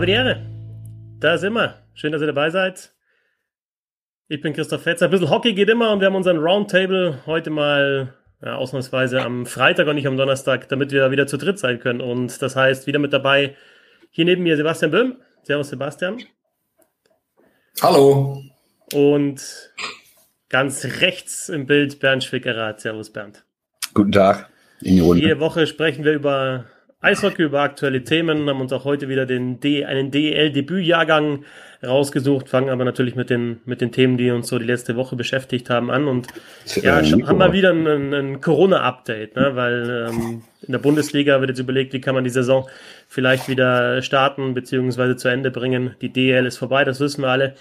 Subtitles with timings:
[0.00, 0.40] Habe die Ehre.
[1.20, 1.74] Da sind wir.
[1.92, 2.94] Schön, dass ihr dabei seid.
[4.28, 5.04] Ich bin Christoph Fetzer.
[5.04, 9.44] Ein bisschen Hockey geht immer und wir haben unseren Roundtable heute mal ja, ausnahmsweise am
[9.44, 12.00] Freitag und nicht am Donnerstag, damit wir wieder zu dritt sein können.
[12.00, 13.56] Und das heißt, wieder mit dabei
[14.10, 15.16] hier neben mir Sebastian Böhm.
[15.42, 16.22] Servus, Sebastian.
[17.82, 18.42] Hallo.
[18.94, 19.70] Und
[20.48, 22.80] ganz rechts im Bild Bernd Schwickerath.
[22.80, 23.44] Servus, Bernd.
[23.92, 24.48] Guten Tag.
[24.80, 25.20] In die Runde.
[25.20, 26.64] Jede Woche sprechen wir über
[27.02, 31.44] Eishockey über aktuelle Themen, haben uns auch heute wieder den D, einen DEL-Debütjahrgang
[31.82, 35.16] rausgesucht, fangen aber natürlich mit den, mit den Themen, die uns so die letzte Woche
[35.16, 36.28] beschäftigt haben, an und
[36.66, 39.56] ja, haben mal wieder ein, ein Corona-Update, ne?
[39.56, 42.68] weil ähm, in der Bundesliga wird jetzt überlegt, wie kann man die Saison
[43.08, 45.96] vielleicht wieder starten beziehungsweise zu Ende bringen.
[46.02, 47.54] Die DEL ist vorbei, das wissen wir alle,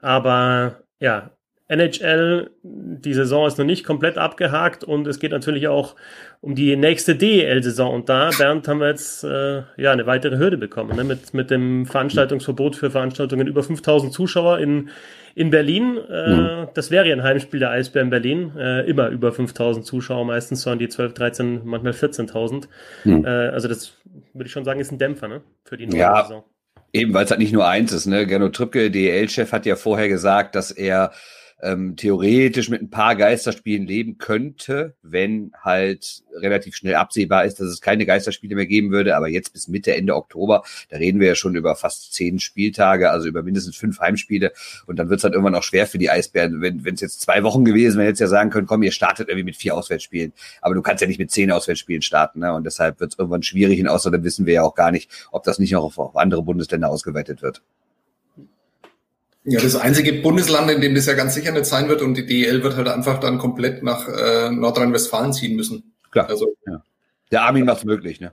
[0.00, 1.30] aber ja,
[1.70, 5.94] NHL, die Saison ist noch nicht komplett abgehakt und es geht natürlich auch
[6.40, 7.94] um die nächste DEL-Saison.
[7.94, 11.04] Und da, Bernd, haben wir jetzt äh, ja eine weitere Hürde bekommen ne?
[11.04, 14.88] mit, mit dem Veranstaltungsverbot für Veranstaltungen über 5000 Zuschauer in,
[15.36, 15.96] in Berlin.
[16.10, 16.68] Äh, mhm.
[16.74, 18.50] Das wäre ja ein Heimspiel der Eisbär in Berlin.
[18.58, 22.64] Äh, immer über 5000 Zuschauer, meistens so an die 12, 13, manchmal 14.000.
[23.04, 23.24] Mhm.
[23.24, 23.92] Äh, also das
[24.34, 25.42] würde ich schon sagen, ist ein Dämpfer ne?
[25.62, 26.22] für die neue ja.
[26.22, 26.42] Saison.
[26.92, 28.06] Eben, weil es halt nicht nur eins ist.
[28.06, 28.26] Ne?
[28.26, 31.12] Gernot Trübke, DEL-Chef, hat ja vorher gesagt, dass er
[31.62, 37.68] ähm, theoretisch mit ein paar Geisterspielen leben könnte, wenn halt relativ schnell absehbar ist, dass
[37.68, 39.16] es keine Geisterspiele mehr geben würde.
[39.16, 43.10] Aber jetzt bis Mitte, Ende Oktober, da reden wir ja schon über fast zehn Spieltage,
[43.10, 44.52] also über mindestens fünf Heimspiele.
[44.86, 46.60] Und dann wird es halt irgendwann auch schwer für die Eisbären.
[46.60, 49.44] Wenn es jetzt zwei Wochen gewesen wäre, jetzt ja sagen können, komm, ihr startet irgendwie
[49.44, 50.32] mit vier Auswärtsspielen.
[50.60, 52.40] Aber du kannst ja nicht mit zehn Auswärtsspielen starten.
[52.40, 52.52] Ne?
[52.54, 53.80] Und deshalb wird es irgendwann schwierig.
[53.80, 56.42] Und außerdem wissen wir ja auch gar nicht, ob das nicht noch auf, auf andere
[56.42, 57.62] Bundesländer ausgeweitet wird.
[59.44, 62.26] Ja, das einzige Bundesland, in dem das ja ganz sicher nicht sein wird und die
[62.26, 65.94] DEL wird halt einfach dann komplett nach äh, Nordrhein-Westfalen ziehen müssen.
[66.10, 66.28] Klar.
[66.28, 66.82] Also, ja.
[67.32, 68.32] Der Armin macht es möglich, ne?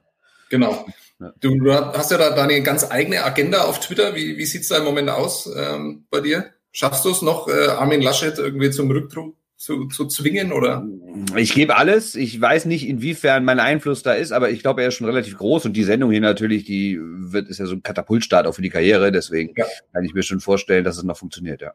[0.49, 0.85] Genau.
[1.19, 1.33] Ja.
[1.39, 4.15] Du, du, hast ja da deine ganz eigene Agenda auf Twitter.
[4.15, 6.51] Wie, wie sieht's da im Moment aus ähm, bei dir?
[6.71, 10.87] Schaffst du es noch, äh, Armin Laschet irgendwie zum Rücktrug zu, zu zwingen oder?
[11.35, 12.15] Ich gebe alles.
[12.15, 15.37] Ich weiß nicht, inwiefern mein Einfluss da ist, aber ich glaube, er ist schon relativ
[15.37, 18.61] groß und die Sendung hier natürlich, die wird, ist ja so ein Katapultstart auch für
[18.61, 19.11] die Karriere.
[19.11, 19.65] Deswegen ja.
[19.91, 21.73] kann ich mir schon vorstellen, dass es noch funktioniert, ja.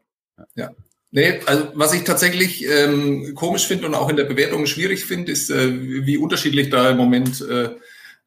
[0.55, 0.71] Ja.
[1.11, 5.31] Nee, also was ich tatsächlich ähm, komisch finde und auch in der Bewertung schwierig finde,
[5.31, 5.71] ist, äh,
[6.05, 7.69] wie unterschiedlich da im Moment äh,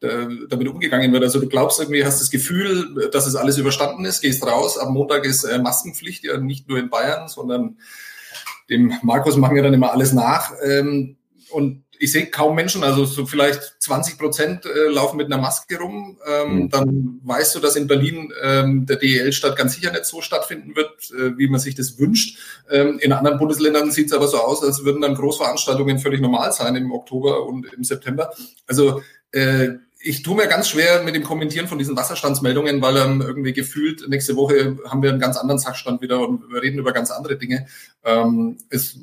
[0.01, 1.25] damit umgegangen wird.
[1.25, 4.93] Also du glaubst irgendwie, hast das Gefühl, dass es alles überstanden ist, gehst raus, am
[4.93, 7.79] Montag ist äh, Maskenpflicht, ja nicht nur in Bayern, sondern
[8.71, 10.53] dem Markus machen wir dann immer alles nach.
[10.63, 11.17] Ähm,
[11.51, 15.79] und ich sehe kaum Menschen, also so vielleicht 20 Prozent äh, laufen mit einer Maske
[15.79, 16.19] rum.
[16.27, 16.71] Ähm, mhm.
[16.71, 21.11] Dann weißt du, dass in Berlin ähm, der DEL-Stadt ganz sicher nicht so stattfinden wird,
[21.13, 22.39] äh, wie man sich das wünscht.
[22.71, 26.53] Ähm, in anderen Bundesländern sieht es aber so aus, als würden dann Großveranstaltungen völlig normal
[26.53, 28.33] sein im Oktober und im September.
[28.67, 33.21] Also äh, ich tue mir ganz schwer mit dem Kommentieren von diesen Wasserstandsmeldungen, weil ähm,
[33.21, 36.93] irgendwie gefühlt nächste Woche haben wir einen ganz anderen Sachstand wieder und wir reden über
[36.93, 37.67] ganz andere Dinge.
[38.05, 39.01] Ähm, es,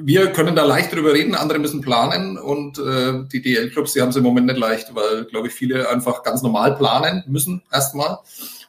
[0.00, 4.10] wir können da leicht drüber reden, andere müssen planen und äh, die DL-Clubs, die haben
[4.10, 8.18] es im Moment nicht leicht, weil, glaube ich, viele einfach ganz normal planen müssen erstmal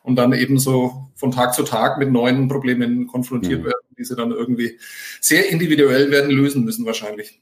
[0.01, 3.65] und dann eben so von Tag zu Tag mit neuen Problemen konfrontiert mhm.
[3.65, 4.79] werden, die sie dann irgendwie
[5.21, 7.41] sehr individuell werden lösen müssen wahrscheinlich.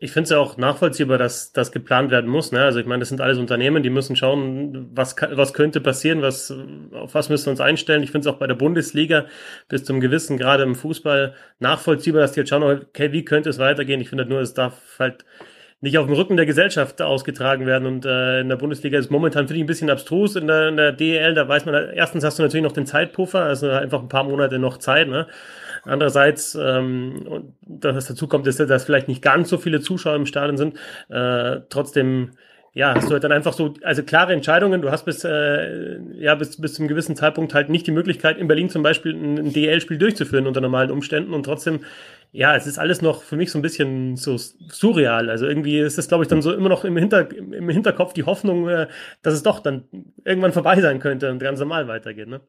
[0.00, 2.52] Ich finde es ja auch nachvollziehbar, dass das geplant werden muss.
[2.52, 2.62] Ne?
[2.62, 6.54] Also ich meine, das sind alles Unternehmen, die müssen schauen, was, was könnte passieren, was,
[6.92, 8.04] auf was müssen wir uns einstellen.
[8.04, 9.26] Ich finde es auch bei der Bundesliga
[9.68, 13.58] bis zum gewissen, gerade im Fußball, nachvollziehbar, dass die jetzt schauen, okay, wie könnte es
[13.58, 14.00] weitergehen.
[14.00, 15.24] Ich finde halt nur, es darf halt
[15.80, 17.86] nicht auf dem Rücken der Gesellschaft ausgetragen werden.
[17.86, 20.34] Und äh, in der Bundesliga ist momentan, finde ich, ein bisschen abstrus.
[20.34, 23.44] In der, in der DEL, da weiß man, erstens hast du natürlich noch den Zeitpuffer,
[23.44, 25.08] also einfach ein paar Monate noch Zeit.
[25.08, 25.26] Ne?
[25.84, 30.56] Andererseits, ähm, das dazu kommt, ist, dass vielleicht nicht ganz so viele Zuschauer im Stadion
[30.56, 30.76] sind.
[31.08, 32.32] Äh, trotzdem,
[32.74, 34.82] ja, hast du halt dann einfach so, also klare Entscheidungen.
[34.82, 38.38] Du hast bis, äh, ja, bis, bis zu einem gewissen Zeitpunkt halt nicht die Möglichkeit,
[38.38, 41.80] in Berlin zum Beispiel ein, ein DL-Spiel durchzuführen unter normalen Umständen und trotzdem,
[42.30, 45.30] ja, es ist alles noch für mich so ein bisschen so surreal.
[45.30, 48.24] Also irgendwie ist es, glaube ich, dann so immer noch im, Hinter, im Hinterkopf die
[48.24, 48.88] Hoffnung, äh,
[49.22, 49.84] dass es doch dann
[50.24, 52.40] irgendwann vorbei sein könnte und ganz normal weitergeht, ne?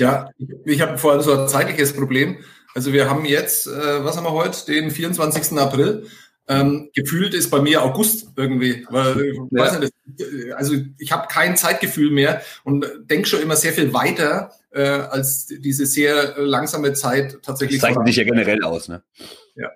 [0.00, 0.30] Ja,
[0.64, 2.38] ich habe vor allem so ein zeitliches Problem.
[2.74, 5.58] Also wir haben jetzt, äh, was haben wir heute, den 24.
[5.58, 6.06] April.
[6.48, 8.84] Ähm, gefühlt ist bei mir August irgendwie.
[8.90, 9.62] Weil, ja.
[9.62, 9.92] weiß nicht,
[10.54, 15.46] also ich habe kein Zeitgefühl mehr und denke schon immer sehr viel weiter, äh, als
[15.46, 17.80] diese sehr langsame Zeit tatsächlich.
[17.80, 19.02] Das zeichnet dich ja generell aus, ne?
[19.54, 19.70] Ja.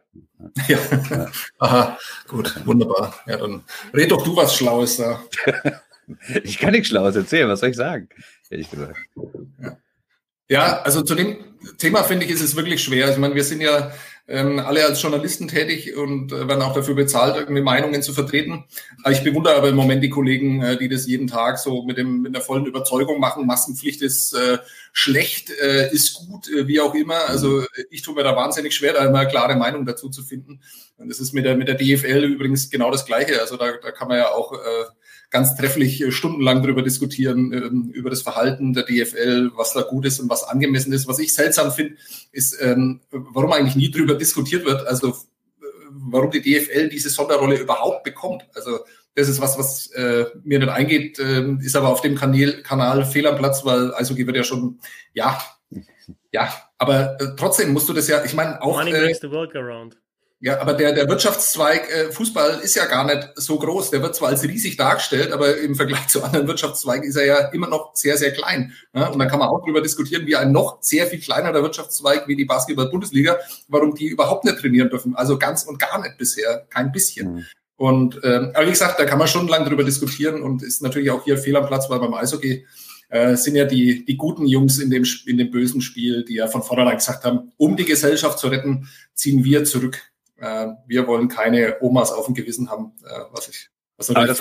[0.67, 0.79] Ja.
[1.11, 1.31] ja.
[1.59, 3.15] Aha, gut, wunderbar.
[3.27, 3.63] Ja, dann
[3.93, 5.23] red doch du was Schlaues da.
[6.43, 8.09] ich kann nichts Schlaues erzählen, was soll ich sagen?
[8.51, 8.97] Ehrlich gesagt.
[9.63, 9.77] Ja.
[10.49, 11.39] Ja, also zu dem
[11.79, 13.11] Thema finde ich, ist es wirklich schwer.
[13.11, 13.93] Ich meine, wir sind ja
[14.27, 18.65] ähm, alle als Journalisten tätig und äh, werden auch dafür bezahlt, irgendwie Meinungen zu vertreten.
[19.11, 22.23] Ich bewundere aber im Moment die Kollegen, äh, die das jeden Tag so mit dem
[22.23, 23.47] mit der vollen Überzeugung machen.
[23.47, 24.59] Maskenpflicht ist äh,
[24.93, 27.29] schlecht, äh, ist gut, äh, wie auch immer.
[27.29, 30.61] Also ich tue mir da wahnsinnig schwer, da immer eine klare Meinung dazu zu finden.
[30.97, 33.41] Und das ist mit der mit der DFL übrigens genau das Gleiche.
[33.41, 34.85] Also da, da kann man ja auch äh,
[35.35, 40.07] ganz trefflich äh, stundenlang darüber diskutieren, ähm, über das Verhalten der DFL, was da gut
[40.07, 41.09] ist und was angemessen ist.
[41.09, 41.97] Was ich seltsam finde,
[42.31, 47.57] ist, ähm, warum eigentlich nie darüber diskutiert wird, also äh, warum die DFL diese Sonderrolle
[47.57, 48.47] überhaupt bekommt.
[48.55, 48.79] Also
[49.17, 53.05] das ist was, was äh, mir nicht eingeht, äh, ist aber auf dem Kanal, Kanal
[53.05, 54.79] fehl am Platz, weil Eishockey wird ja schon,
[55.15, 55.43] ja,
[56.31, 56.49] ja,
[56.79, 58.77] aber äh, trotzdem musst du das ja, ich meine auch.
[58.77, 59.97] Money makes the world go round.
[60.41, 63.91] Ja, aber der, der Wirtschaftszweig äh, Fußball ist ja gar nicht so groß.
[63.91, 67.39] Der wird zwar als riesig dargestellt, aber im Vergleich zu anderen Wirtschaftszweigen ist er ja
[67.49, 68.73] immer noch sehr, sehr klein.
[68.95, 72.29] Ja, und dann kann man auch darüber diskutieren, wie ein noch sehr viel kleinerer Wirtschaftszweig
[72.29, 73.39] wie die Basketball-Bundesliga,
[73.69, 75.15] warum die überhaupt nicht trainieren dürfen.
[75.15, 77.35] Also ganz und gar nicht bisher, kein bisschen.
[77.37, 77.45] Mhm.
[77.77, 81.11] Und ähm, aber wie gesagt, da kann man schon lange drüber diskutieren und ist natürlich
[81.11, 82.67] auch hier fehl am Platz, weil beim Eishockey
[83.09, 86.49] äh, sind ja die, die guten Jungs in dem, in dem bösen Spiel, die ja
[86.49, 90.03] von vornherein gesagt haben, um die Gesellschaft zu retten, ziehen wir zurück
[90.87, 93.71] wir wollen keine Omas auf dem Gewissen haben, äh, was ich.
[93.97, 94.41] Was soll das,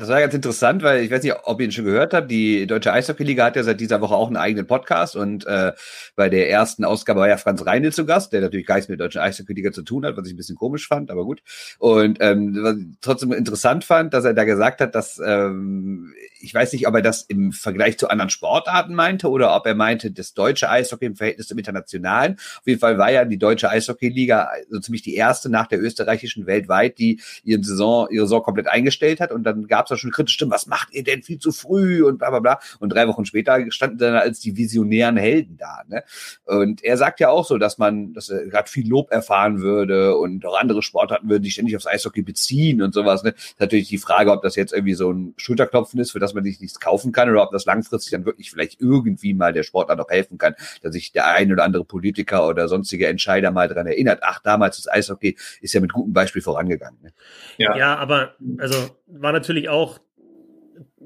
[0.00, 2.30] das war ganz interessant, weil ich weiß nicht, ob ihr ihn schon gehört habt.
[2.30, 5.72] Die Deutsche Eishockey-Liga hat ja seit dieser Woche auch einen eigenen Podcast und äh,
[6.16, 8.98] bei der ersten Ausgabe war ja Franz Reinl zu Gast, der natürlich gar nichts mit
[8.98, 11.42] der Deutschen Eishockey-Liga zu tun hat, was ich ein bisschen komisch fand, aber gut.
[11.78, 16.54] Und ähm, was ich trotzdem interessant fand, dass er da gesagt hat, dass ähm, ich
[16.54, 20.10] weiß nicht, ob er das im Vergleich zu anderen Sportarten meinte oder ob er meinte,
[20.10, 22.36] das deutsche Eishockey im Verhältnis zum internationalen.
[22.36, 26.46] Auf jeden Fall war ja die deutsche Eishockey-Liga so ziemlich die erste nach der österreichischen
[26.46, 29.30] weltweit, die ihre Saison, ihre Saison komplett eingestellt hat.
[29.30, 32.04] Und dann gab es auch schon kritische Stimmen, was macht ihr denn viel zu früh
[32.04, 32.60] und bla bla bla.
[32.78, 35.82] Und drei Wochen später standen dann als die visionären Helden da.
[35.88, 36.04] Ne?
[36.44, 40.16] Und er sagt ja auch so, dass man, dass er gerade viel Lob erfahren würde
[40.16, 43.22] und auch andere Sportarten würden sich ständig aufs Eishockey beziehen und sowas.
[43.22, 43.30] Ne?
[43.30, 46.44] ist natürlich die Frage, ob das jetzt irgendwie so ein Schulterklopfen ist, für das man
[46.44, 49.96] sich nichts kaufen kann oder ob das langfristig dann wirklich vielleicht irgendwie mal der Sportler
[49.96, 53.86] noch helfen kann, dass sich der ein oder andere Politiker oder sonstige Entscheider mal daran
[53.86, 56.98] erinnert, ach, damals das Eishockey ist ja mit gutem Beispiel vorangegangen.
[57.02, 57.12] Ne?
[57.58, 57.76] Ja.
[57.76, 58.76] ja, aber also
[59.12, 59.98] war natürlich auch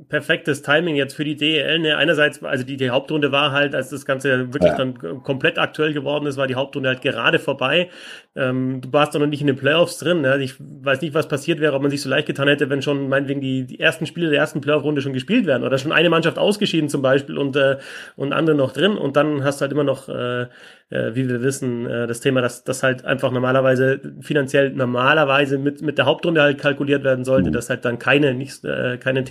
[0.09, 1.79] perfektes Timing jetzt für die DEL.
[1.79, 1.97] Ne?
[1.97, 4.77] Einerseits, also die, die Hauptrunde war halt, als das Ganze wirklich ja.
[4.77, 7.91] dann komplett aktuell geworden ist, war die Hauptrunde halt gerade vorbei.
[8.35, 10.23] Ähm, du warst doch noch nicht in den Playoffs drin.
[10.23, 10.43] Ne?
[10.43, 13.09] Ich weiß nicht, was passiert wäre, ob man sich so leicht getan hätte, wenn schon
[13.09, 16.39] meinetwegen die, die ersten Spiele der ersten Playoff-Runde schon gespielt werden oder schon eine Mannschaft
[16.39, 17.77] ausgeschieden zum Beispiel und, äh,
[18.17, 18.97] und andere noch drin.
[18.97, 20.43] Und dann hast du halt immer noch, äh,
[20.91, 25.83] äh, wie wir wissen, äh, das Thema, dass das halt einfach normalerweise finanziell normalerweise mit,
[25.83, 27.55] mit der Hauptrunde halt kalkuliert werden sollte, mhm.
[27.55, 29.23] dass halt dann keine, nicht, äh, keine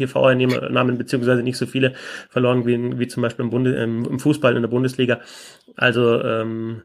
[0.53, 1.93] TV-Einnahmen beziehungsweise nicht so viele
[2.29, 5.21] verloren wie, wie zum Beispiel im, Bunde, im, im Fußball in der Bundesliga.
[5.75, 6.83] Also ähm,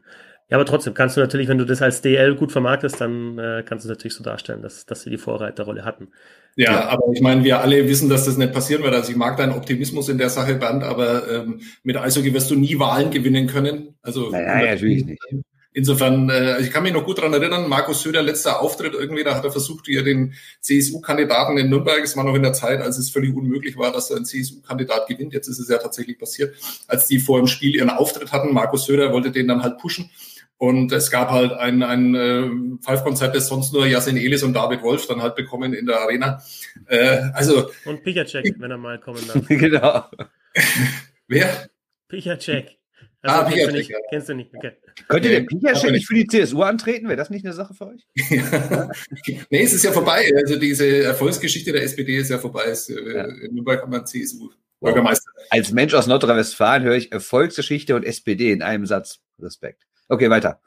[0.49, 3.63] ja, aber trotzdem kannst du natürlich, wenn du das als DL gut vermarktest, dann äh,
[3.63, 6.07] kannst du es natürlich so darstellen, dass, dass sie die Vorreiterrolle hatten.
[6.55, 8.95] Ja, ja, aber ich meine, wir alle wissen, dass das nicht passieren wird.
[8.95, 12.55] Also ich mag deinen Optimismus in der Sache, Bernd, aber ähm, mit Eishockey wirst du
[12.55, 13.95] nie Wahlen gewinnen können.
[14.01, 15.21] Also naja, natürlich nicht.
[15.71, 19.23] Insofern, äh, also ich kann mich noch gut daran erinnern, Markus Söder, letzter Auftritt irgendwie,
[19.23, 22.81] da hat er versucht, hier den CSU-Kandidaten in Nürnberg, es war noch in der Zeit,
[22.81, 26.55] als es völlig unmöglich war, dass ein CSU-Kandidat gewinnt, jetzt ist es ja tatsächlich passiert,
[26.87, 30.09] als die vor dem Spiel ihren Auftritt hatten, Markus Söder wollte den dann halt pushen
[30.59, 32.49] und es gab halt ein, ein äh,
[32.81, 36.41] Five-Konzert, das sonst nur Jasin Elis und David Wolf dann halt bekommen in der Arena.
[36.87, 39.45] Äh, also Und Pichacek, wenn er mal kommen darf.
[39.47, 40.03] genau.
[41.29, 41.69] Wer?
[42.09, 42.78] Pichacek.
[43.21, 43.97] Also, ah, kennst, du nicht, ja.
[44.09, 44.71] kennst du nicht, okay.
[45.09, 47.07] Könnte der Pichacek nicht für die CSU antreten?
[47.07, 48.07] Wäre das nicht eine Sache für euch?
[49.49, 50.31] nee, es ist ja vorbei.
[50.37, 52.63] Also diese Erfolgsgeschichte der SPD ist ja vorbei.
[52.67, 53.25] Es, äh, ja.
[53.25, 54.49] In Nürnberg wir CSU.
[54.79, 55.29] Bürgermeister.
[55.49, 59.19] Als Mensch aus Nordrhein-Westfalen höre ich Erfolgsgeschichte und SPD in einem Satz.
[59.39, 59.85] Respekt.
[60.07, 60.61] Okay, weiter.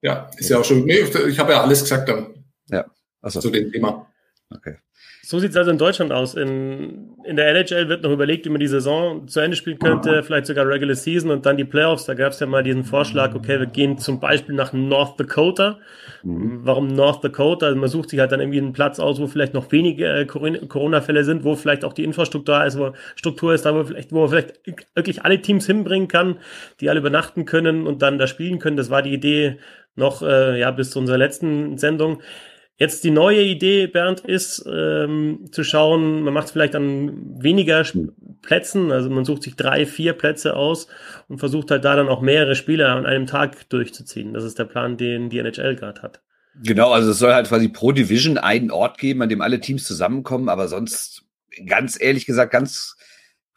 [0.00, 0.84] Ja, ist ja auch schon.
[0.84, 2.44] Nee, ich habe ja alles gesagt dann.
[2.70, 2.86] Ja.
[3.20, 3.40] Achso.
[3.40, 4.08] Zu dem Thema.
[4.50, 4.76] Okay.
[5.28, 6.34] So sieht es also in Deutschland aus.
[6.34, 10.22] In, in der NHL wird noch überlegt, wie man die Saison zu Ende spielen könnte,
[10.22, 12.06] vielleicht sogar Regular Season und dann die Playoffs.
[12.06, 15.80] Da gab es ja mal diesen Vorschlag, okay, wir gehen zum Beispiel nach North Dakota.
[16.22, 16.60] Mhm.
[16.62, 17.66] Warum North Dakota?
[17.66, 20.24] Also man sucht sich halt dann irgendwie einen Platz aus, wo vielleicht noch wenige äh,
[20.24, 24.20] Corona-Fälle sind, wo vielleicht auch die Infrastruktur ist, wo Struktur ist, da wo, vielleicht, wo
[24.20, 24.60] man vielleicht
[24.94, 26.38] wirklich alle Teams hinbringen kann,
[26.80, 28.78] die alle übernachten können und dann da spielen können.
[28.78, 29.58] Das war die Idee
[29.94, 32.22] noch äh, ja bis zu unserer letzten Sendung.
[32.78, 37.84] Jetzt die neue Idee, Bernd, ist ähm, zu schauen, man macht es vielleicht an weniger
[38.40, 40.86] Plätzen, also man sucht sich drei, vier Plätze aus
[41.26, 44.32] und versucht halt da dann auch mehrere Spiele an einem Tag durchzuziehen.
[44.32, 46.20] Das ist der Plan, den die NHL gerade hat.
[46.62, 49.84] Genau, also es soll halt quasi pro Division einen Ort geben, an dem alle Teams
[49.84, 51.24] zusammenkommen, aber sonst,
[51.66, 52.96] ganz ehrlich gesagt, ganz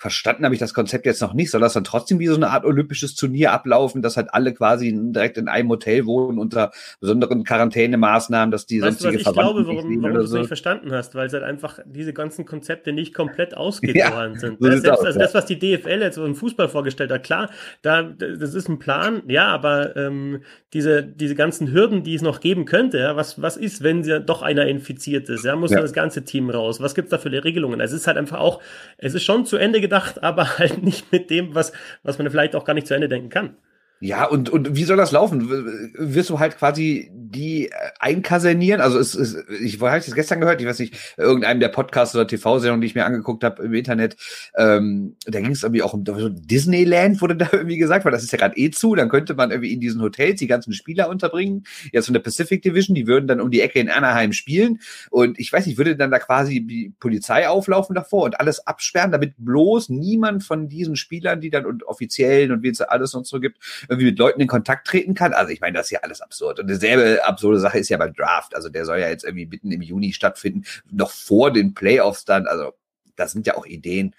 [0.02, 1.52] verstanden habe ich das Konzept jetzt noch nicht.
[1.52, 4.92] Soll das dann trotzdem wie so eine Art olympisches Turnier ablaufen, dass halt alle quasi
[4.92, 9.40] direkt in einem Hotel wohnen unter besonderen Quarantänemaßnahmen, dass die weißt sonstige du, was ich
[9.40, 10.40] glaube, warum, warum du es so.
[10.40, 14.60] nicht verstanden hast, weil es halt einfach diese ganzen Konzepte nicht komplett ausgegoren ja, sind.
[14.60, 17.52] So das, selbst, also das, was die DFL jetzt im Fußball vorgestellt hat, klar,
[17.84, 20.42] da, das ist ein Plan, ja, aber ähm,
[20.74, 24.20] diese, diese ganzen Hürden, die es noch geben könnte, ja, was, was ist, wenn sie
[24.20, 25.80] doch einer infiziert ist, ja, muss ja.
[25.80, 27.80] das ganze Team raus, was gibt's da für Regelungen?
[27.82, 28.62] Es ist halt einfach auch,
[28.98, 32.56] es ist schon zu Ende gedacht, aber halt nicht mit dem, was, was man vielleicht
[32.56, 33.58] auch gar nicht zu Ende denken kann.
[34.04, 35.48] Ja, und, und wie soll das laufen?
[35.96, 38.82] Wirst du halt quasi die äh, einkasernieren?
[38.82, 42.26] Also es ist, ich habe es gestern gehört, ich weiß nicht, irgendeinem der Podcasts oder
[42.26, 44.18] TV-Sendungen, die ich mir angeguckt habe im Internet,
[44.58, 48.32] ähm, da ging es irgendwie auch um Disneyland, wurde da irgendwie gesagt, weil das ist
[48.32, 51.66] ja gerade eh zu, dann könnte man irgendwie in diesen Hotels die ganzen Spieler unterbringen,
[51.92, 54.80] jetzt von der Pacific Division, die würden dann um die Ecke in Anaheim spielen.
[55.12, 59.12] Und ich weiß nicht, würde dann da quasi die Polizei auflaufen davor und alles absperren,
[59.12, 63.30] damit bloß niemand von diesen Spielern, die dann und Offiziellen und wie es alles sonst
[63.30, 63.60] so gibt,
[63.92, 65.34] irgendwie mit Leuten in Kontakt treten kann.
[65.34, 66.62] Also ich meine, das ist ja alles absurd.
[66.62, 68.56] Und dieselbe absurde Sache ist ja beim Draft.
[68.56, 72.48] Also der soll ja jetzt irgendwie mitten im Juni stattfinden, noch vor den Playoffs dann.
[72.48, 72.74] Also
[73.18, 74.16] das sind ja auch Ideen,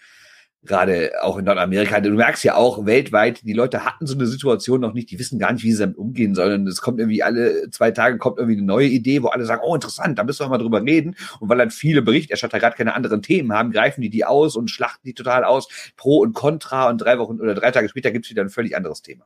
[0.62, 2.00] gerade auch in Nordamerika.
[2.00, 5.38] Du merkst ja auch weltweit, die Leute hatten so eine Situation noch nicht, die wissen
[5.38, 6.66] gar nicht, wie sie damit umgehen sollen.
[6.66, 9.74] Es kommt irgendwie alle zwei Tage kommt irgendwie eine neue Idee, wo alle sagen, oh
[9.74, 11.16] interessant, da müssen wir mal drüber reden.
[11.40, 14.70] Und weil dann viele Berichterstatter gerade keine anderen Themen haben, greifen die die aus und
[14.70, 16.90] schlachten die total aus, pro und contra.
[16.90, 19.24] Und drei Wochen oder drei Tage später gibt's wieder ein völlig anderes Thema.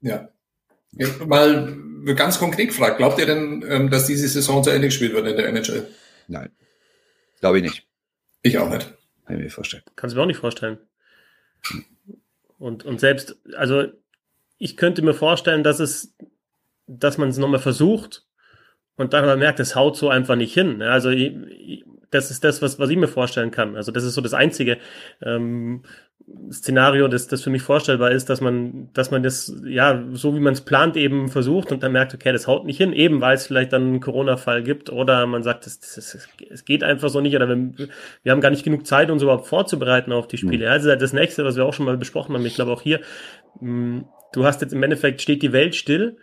[0.00, 0.28] Ja.
[0.92, 1.08] ja.
[1.26, 1.76] Mal
[2.14, 5.36] ganz konkret gefragt, glaubt ihr denn, ähm, dass diese Saison zu Ende gespielt wird in
[5.36, 5.88] der NHL?
[6.28, 6.50] Nein.
[7.40, 7.86] Glaube ich nicht.
[8.42, 8.92] Ich auch nicht.
[9.26, 9.82] Kann ich mir vorstellen.
[9.96, 10.78] Kannst du mir auch nicht vorstellen.
[12.58, 13.84] Und, und selbst, also
[14.58, 16.16] ich könnte mir vorstellen, dass es,
[16.86, 18.26] dass man es nochmal versucht
[18.96, 20.82] und dann aber merkt, es haut so einfach nicht hin.
[20.82, 21.10] Also
[22.10, 23.76] das ist das, was, was ich mir vorstellen kann.
[23.76, 24.78] Also das ist so das Einzige.
[25.22, 25.84] Ähm,
[26.50, 30.40] Szenario, das, das für mich vorstellbar ist, dass man, dass man das, ja, so wie
[30.40, 33.34] man es plant, eben versucht und dann merkt, okay, das haut nicht hin, eben weil
[33.34, 37.20] es vielleicht dann einen Corona-Fall gibt oder man sagt, es, das, es geht einfach so
[37.20, 37.88] nicht oder wir,
[38.22, 40.66] wir haben gar nicht genug Zeit, uns überhaupt vorzubereiten auf die Spiele.
[40.66, 40.72] Mhm.
[40.72, 43.00] Also das nächste, was wir auch schon mal besprochen haben, ich glaube auch hier,
[43.60, 46.18] hm, du hast jetzt im Endeffekt, steht die Welt still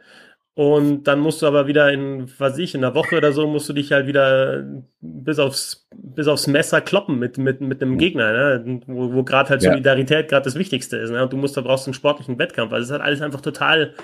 [0.55, 3.67] und dann musst du aber wieder in, was ich, in einer Woche oder so, musst
[3.67, 4.63] du dich halt wieder
[5.01, 8.81] bis aufs, bis aufs Messer kloppen mit, mit, mit einem Gegner, ne?
[8.87, 9.71] wo, wo gerade halt ja.
[9.71, 11.11] Solidarität gerade das Wichtigste ist.
[11.11, 11.21] Ne?
[11.21, 12.71] Und du musst da brauchst einen sportlichen Wettkampf.
[12.71, 13.95] Also es ist halt alles einfach total,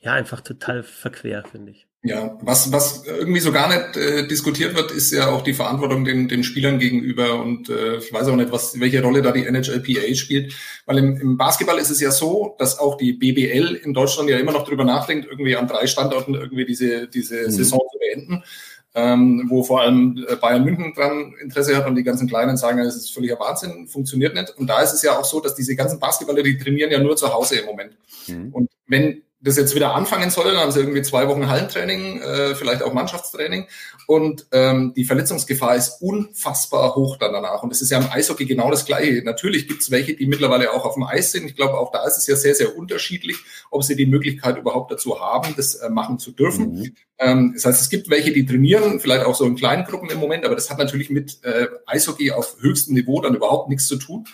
[0.00, 1.86] ja, einfach total verquer, finde ich.
[2.02, 6.06] Ja, was, was irgendwie so gar nicht äh, diskutiert wird, ist ja auch die Verantwortung
[6.06, 7.38] den, den Spielern gegenüber.
[7.38, 10.54] Und äh, ich weiß auch nicht, was, welche Rolle da die NHLPA spielt.
[10.86, 14.38] Weil im, im Basketball ist es ja so, dass auch die BBL in Deutschland ja
[14.38, 17.50] immer noch drüber nachdenkt, irgendwie an drei Standorten irgendwie diese, diese mhm.
[17.50, 18.44] Saison zu beenden.
[18.92, 22.80] Ähm, wo vor allem äh, Bayern München dran Interesse hat und die ganzen Kleinen sagen,
[22.80, 24.50] es ist völliger Wahnsinn, funktioniert nicht.
[24.58, 27.14] Und da ist es ja auch so, dass diese ganzen Basketballer, die trainieren ja nur
[27.14, 27.96] zu Hause im Moment.
[28.26, 28.48] Mhm.
[28.52, 32.54] Und wenn das jetzt wieder anfangen soll, dann haben sie irgendwie zwei Wochen Hallentraining, äh,
[32.54, 33.66] vielleicht auch Mannschaftstraining.
[34.06, 37.62] Und ähm, die Verletzungsgefahr ist unfassbar hoch dann danach.
[37.62, 39.22] Und das ist ja im Eishockey genau das Gleiche.
[39.24, 41.46] Natürlich gibt es welche, die mittlerweile auch auf dem Eis sind.
[41.46, 43.36] Ich glaube, auch da ist es ja sehr, sehr unterschiedlich,
[43.70, 46.72] ob sie die Möglichkeit überhaupt dazu haben, das äh, machen zu dürfen.
[46.72, 46.94] Mhm.
[47.18, 50.18] Ähm, das heißt, es gibt welche, die trainieren, vielleicht auch so in kleinen Gruppen im
[50.18, 53.96] Moment, aber das hat natürlich mit äh, Eishockey auf höchstem Niveau dann überhaupt nichts zu
[53.96, 54.26] tun.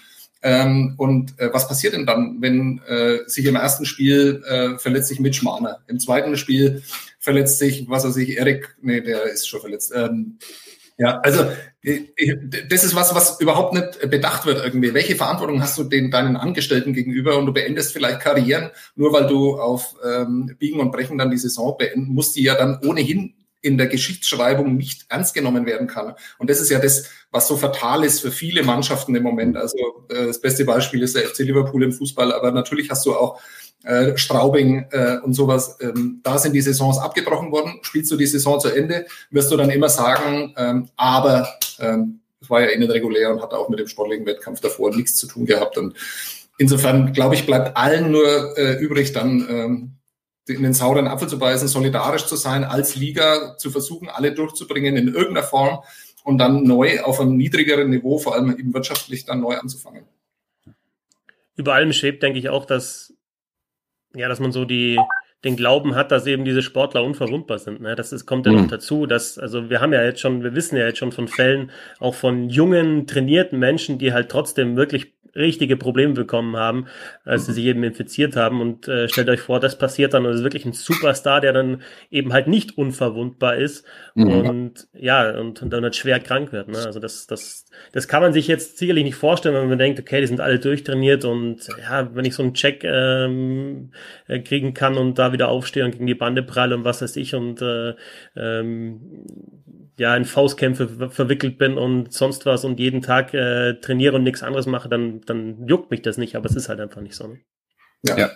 [0.42, 5.08] Ähm, und äh, was passiert denn dann, wenn äh, sich im ersten Spiel äh, verletzt
[5.08, 6.82] sich Mitch Marner, im zweiten Spiel
[7.18, 9.92] verletzt sich, was weiß ich, Erik, nee, der ist schon verletzt.
[9.94, 10.38] Ähm,
[10.98, 11.44] ja, also
[11.82, 14.94] das ist was, was überhaupt nicht bedacht wird irgendwie.
[14.94, 19.26] Welche Verantwortung hast du den deinen Angestellten gegenüber und du beendest vielleicht Karrieren, nur weil
[19.26, 23.34] du auf ähm, Biegen und Brechen dann die Saison beenden musst, die ja dann ohnehin
[23.66, 26.14] in der Geschichtsschreibung nicht ernst genommen werden kann.
[26.38, 29.56] Und das ist ja das, was so fatal ist für viele Mannschaften im Moment.
[29.56, 29.76] Also
[30.08, 33.40] äh, das beste Beispiel ist der FC Liverpool im Fußball, aber natürlich hast du auch
[33.82, 35.78] äh, Straubing äh, und sowas.
[35.80, 37.80] Ähm, da sind die Saisons abgebrochen worden.
[37.82, 41.48] Spielst du die Saison zu Ende, wirst du dann immer sagen, ähm, aber
[41.80, 44.94] ähm, es war ja eh nicht regulär und hat auch mit dem sportlichen Wettkampf davor
[44.94, 45.76] nichts zu tun gehabt.
[45.76, 45.94] Und
[46.56, 49.95] insofern, glaube ich, bleibt allen nur äh, übrig, dann ähm,
[50.48, 54.96] in den sauren Apfel zu beißen, solidarisch zu sein, als Liga zu versuchen, alle durchzubringen
[54.96, 55.80] in irgendeiner Form
[56.24, 60.04] und dann neu auf einem niedrigeren Niveau, vor allem eben wirtschaftlich, dann neu anzufangen.
[61.56, 63.14] Über allem schwebt, denke ich, auch, dass,
[64.14, 64.98] ja, dass man so die,
[65.44, 67.80] den Glauben hat, dass eben diese Sportler unverwundbar sind.
[67.80, 67.94] Ne?
[67.94, 68.62] Das ist, kommt ja mhm.
[68.62, 71.28] noch dazu, dass, also wir haben ja jetzt schon, wir wissen ja jetzt schon von
[71.28, 76.86] Fällen, auch von jungen, trainierten Menschen, die halt trotzdem wirklich richtige Probleme bekommen haben,
[77.24, 78.60] als sie sich eben infiziert haben.
[78.60, 81.52] Und äh, stellt euch vor, das passiert dann und es ist wirklich ein Superstar, der
[81.52, 84.28] dann eben halt nicht unverwundbar ist mhm.
[84.28, 86.68] und ja, und, und dann halt schwer krank wird.
[86.68, 86.78] Ne?
[86.78, 90.20] Also das, das, das kann man sich jetzt sicherlich nicht vorstellen, wenn man denkt, okay,
[90.20, 93.90] die sind alle durchtrainiert und ja, wenn ich so einen Check ähm,
[94.26, 97.16] äh, kriegen kann und da wieder aufstehe und gegen die Bande pralle und was weiß
[97.16, 97.94] ich und äh,
[98.36, 99.00] ähm,
[99.98, 104.42] ja in Faustkämpfe verwickelt bin und sonst was und jeden Tag äh, trainiere und nichts
[104.42, 107.28] anderes mache, dann, dann juckt mich das nicht, aber es ist halt einfach nicht so.
[107.28, 107.40] Ne?
[108.02, 108.18] Ja.
[108.18, 108.30] ja.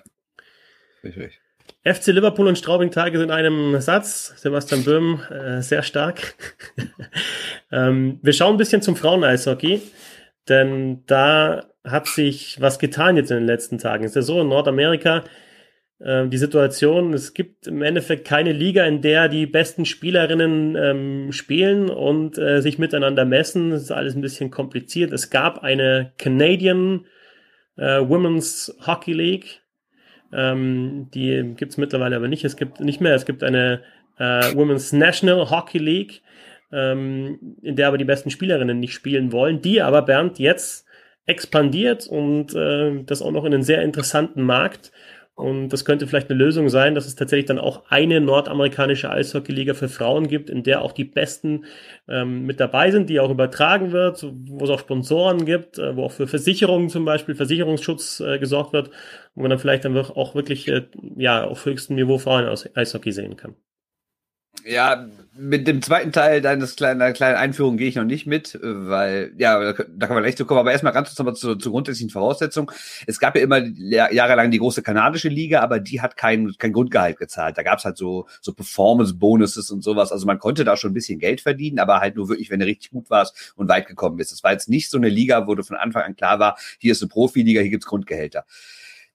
[1.05, 1.41] Richtig.
[1.85, 4.35] FC Liverpool und Straubing-Tage sind in einem Satz.
[4.37, 6.35] Sebastian Böhm, äh, sehr stark.
[7.73, 9.81] ähm, wir schauen ein bisschen zum Frauen-Eishockey,
[10.49, 14.05] denn da hat sich was getan jetzt in den letzten Tagen.
[14.05, 15.23] Es ist ja so, in Nordamerika äh,
[16.03, 21.91] die Situation, es gibt im Endeffekt keine Liga, in der die besten Spielerinnen ähm, spielen
[21.91, 23.71] und äh, sich miteinander messen.
[23.71, 25.13] Das ist alles ein bisschen kompliziert.
[25.13, 27.05] Es gab eine Canadian
[27.77, 29.61] äh, Women's Hockey League.
[30.33, 32.45] Ähm, die gibt es mittlerweile aber nicht.
[32.45, 33.15] Es gibt nicht mehr.
[33.15, 33.83] Es gibt eine
[34.19, 36.23] äh, Women's National Hockey League,
[36.73, 40.87] ähm, in der aber die besten Spielerinnen nicht spielen wollen, die aber Bernd jetzt
[41.27, 44.93] expandiert und äh, das auch noch in einen sehr interessanten Markt.
[45.35, 49.73] Und das könnte vielleicht eine Lösung sein, dass es tatsächlich dann auch eine nordamerikanische Eishockeyliga
[49.73, 51.65] für Frauen gibt, in der auch die Besten
[52.09, 56.05] ähm, mit dabei sind, die auch übertragen wird, wo es auch Sponsoren gibt, äh, wo
[56.05, 58.91] auch für Versicherungen zum Beispiel, Versicherungsschutz äh, gesorgt wird,
[59.35, 63.13] wo man dann vielleicht dann auch wirklich äh, ja auf höchstem Niveau Frauen aus Eishockey
[63.13, 63.57] sehen kann.
[64.65, 69.33] Ja, mit dem zweiten Teil deines kleinen, kleinen Einführung gehe ich noch nicht mit, weil,
[69.39, 70.61] ja, da, kann man echt zu kommen.
[70.61, 72.71] Aber erstmal ganz kurz nochmal zur, zur grundsätzlichen Voraussetzung.
[73.07, 77.19] Es gab ja immer jahrelang die große kanadische Liga, aber die hat kein, kein Grundgehalt
[77.19, 77.57] gezahlt.
[77.57, 80.13] Da gab es halt so, so Performance-Bonuses und sowas.
[80.13, 82.67] Also man konnte da schon ein bisschen Geld verdienen, aber halt nur wirklich, wenn du
[82.67, 84.33] richtig gut warst und weit gekommen bist.
[84.33, 86.93] Das war jetzt nicht so eine Liga, wo du von Anfang an klar war, hier
[86.93, 88.45] ist eine Profiliga, hier gibt's Grundgehälter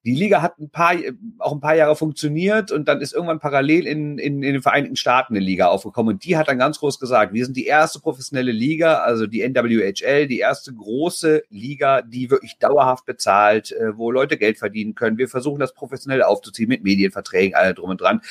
[0.05, 0.93] die Liga hat ein paar,
[1.39, 4.95] auch ein paar Jahre funktioniert und dann ist irgendwann parallel in, in, in den Vereinigten
[4.95, 7.99] Staaten eine Liga aufgekommen und die hat dann ganz groß gesagt, wir sind die erste
[7.99, 14.11] professionelle Liga, also die NWHL, die erste große Liga, die wirklich dauerhaft bezahlt, äh, wo
[14.11, 15.17] Leute Geld verdienen können.
[15.17, 18.21] Wir versuchen das professionell aufzuziehen mit Medienverträgen, alle drum und dran.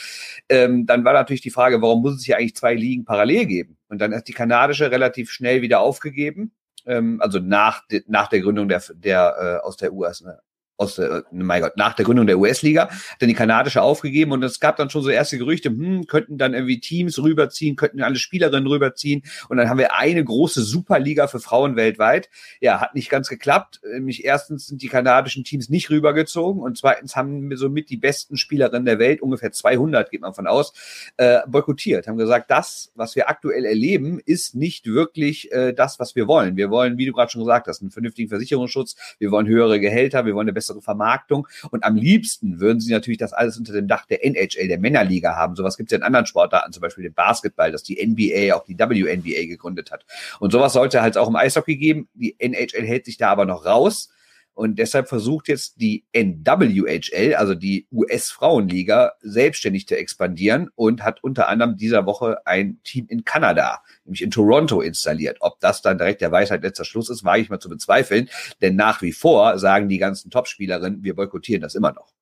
[0.48, 3.76] Ähm, dann war natürlich die Frage, warum muss es hier eigentlich zwei Ligen parallel geben?
[3.88, 6.52] Und dann ist die kanadische relativ schnell wieder aufgegeben
[6.86, 10.38] ähm, also nach, nach der Gründung der, der äh, aus der US, ne,
[10.76, 12.88] aus der, mein Gott, nach der Gründung der US-Liga,
[13.20, 16.54] dann die kanadische aufgegeben und es gab dann schon so erste Gerüchte, hm, könnten dann
[16.54, 21.40] irgendwie Teams rüberziehen, könnten alle Spielerinnen rüberziehen und dann haben wir eine große Superliga für
[21.40, 22.28] Frauen weltweit.
[22.60, 23.80] Ja, hat nicht ganz geklappt.
[23.92, 28.36] Nämlich erstens sind die kanadischen Teams nicht rübergezogen und zweitens haben wir somit die besten
[28.36, 30.72] Spielerinnen der Welt, ungefähr 200 geht man von aus,
[31.16, 36.16] äh, boykottiert, haben gesagt, das, was wir aktuell erleben, ist nicht wirklich äh, das, was
[36.16, 36.56] wir wollen.
[36.56, 40.26] Wir wollen, wie du gerade schon gesagt hast, einen vernünftigen Versicherungsschutz, wir wollen höhere Gehälter,
[40.26, 41.46] wir wollen eine Vermarktung.
[41.70, 45.36] Und am liebsten würden sie natürlich das alles unter dem Dach der NHL, der Männerliga
[45.36, 45.56] haben.
[45.56, 48.64] Sowas gibt es ja in anderen Sportarten, zum Beispiel den Basketball, dass die NBA auch
[48.64, 50.04] die WNBA gegründet hat.
[50.40, 52.08] Und sowas sollte halt auch im Eishockey geben.
[52.14, 54.10] Die NHL hält sich da aber noch raus.
[54.54, 61.48] Und deshalb versucht jetzt die NWHL, also die US-Frauenliga, selbstständig zu expandieren und hat unter
[61.48, 65.38] anderem dieser Woche ein Team in Kanada, nämlich in Toronto, installiert.
[65.40, 68.30] Ob das dann direkt der Weisheit letzter Schluss ist, wage ich mal zu bezweifeln.
[68.62, 72.14] Denn nach wie vor sagen die ganzen Topspielerinnen, wir boykottieren das immer noch.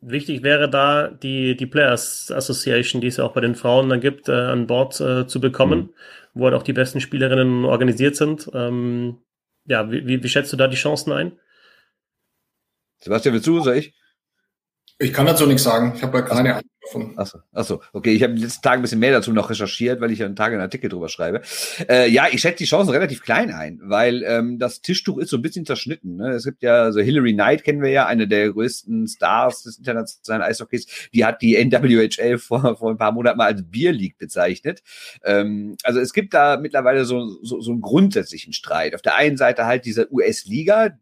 [0.00, 4.00] Wichtig wäre da die, die Players Association, die es ja auch bei den Frauen dann
[4.00, 5.90] gibt, äh, an Bord äh, zu bekommen, mhm.
[6.34, 8.48] wo halt auch die besten Spielerinnen organisiert sind.
[8.54, 9.18] Ähm,
[9.68, 11.38] ja, wie, wie schätzt du da die Chancen ein?
[13.00, 13.94] Sebastian, willst du, soll ich?
[15.00, 15.92] Ich kann dazu nichts sagen.
[15.96, 17.12] Ich habe ja keine Ahnung davon.
[17.16, 18.12] Achso, achso, okay.
[18.12, 20.26] Ich habe in den letzten Tagen ein bisschen mehr dazu noch recherchiert, weil ich ja
[20.26, 21.42] einen Tag einen Artikel drüber schreibe.
[21.88, 25.36] Äh, ja, ich schätze die Chancen relativ klein ein, weil ähm, das Tischtuch ist so
[25.36, 26.16] ein bisschen zerschnitten.
[26.16, 26.30] Ne?
[26.30, 30.42] Es gibt ja, so Hillary Knight kennen wir ja, eine der größten Stars des internationalen
[30.42, 30.86] Eishockeys.
[31.14, 34.82] Die hat die NWHL vor, vor ein paar Monaten mal als Beer League bezeichnet.
[35.24, 38.94] Ähm, also es gibt da mittlerweile so, so, so einen grundsätzlichen Streit.
[38.94, 40.98] Auf der einen Seite halt diese US-Liga,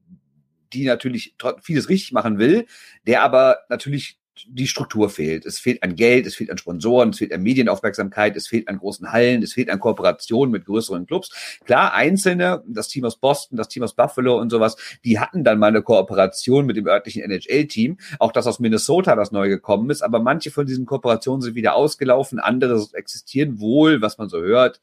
[0.72, 2.66] die natürlich vieles richtig machen will,
[3.06, 5.46] der aber natürlich die Struktur fehlt.
[5.46, 8.78] Es fehlt an Geld, es fehlt an Sponsoren, es fehlt an Medienaufmerksamkeit, es fehlt an
[8.78, 11.58] großen Hallen, es fehlt an Kooperationen mit größeren Clubs.
[11.64, 15.58] Klar, einzelne, das Team aus Boston, das Team aus Buffalo und sowas, die hatten dann
[15.58, 17.98] mal eine Kooperation mit dem örtlichen NHL-Team.
[18.18, 20.02] Auch das aus Minnesota, das neu gekommen ist.
[20.02, 24.80] Aber manche von diesen Kooperationen sind wieder ausgelaufen, andere existieren wohl, was man so hört,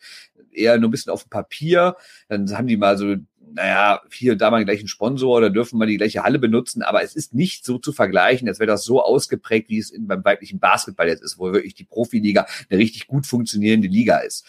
[0.52, 1.96] eher nur ein bisschen auf dem Papier.
[2.28, 3.16] Dann haben die mal so
[3.54, 7.04] naja, hier da mal den gleichen Sponsor oder dürfen mal die gleiche Halle benutzen, aber
[7.04, 10.24] es ist nicht so zu vergleichen, als wäre das so ausgeprägt, wie es in, beim
[10.26, 14.46] weiblichen Basketball jetzt ist, wo wirklich die Profiliga eine richtig gut funktionierende Liga ist.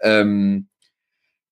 [0.00, 0.68] Ähm,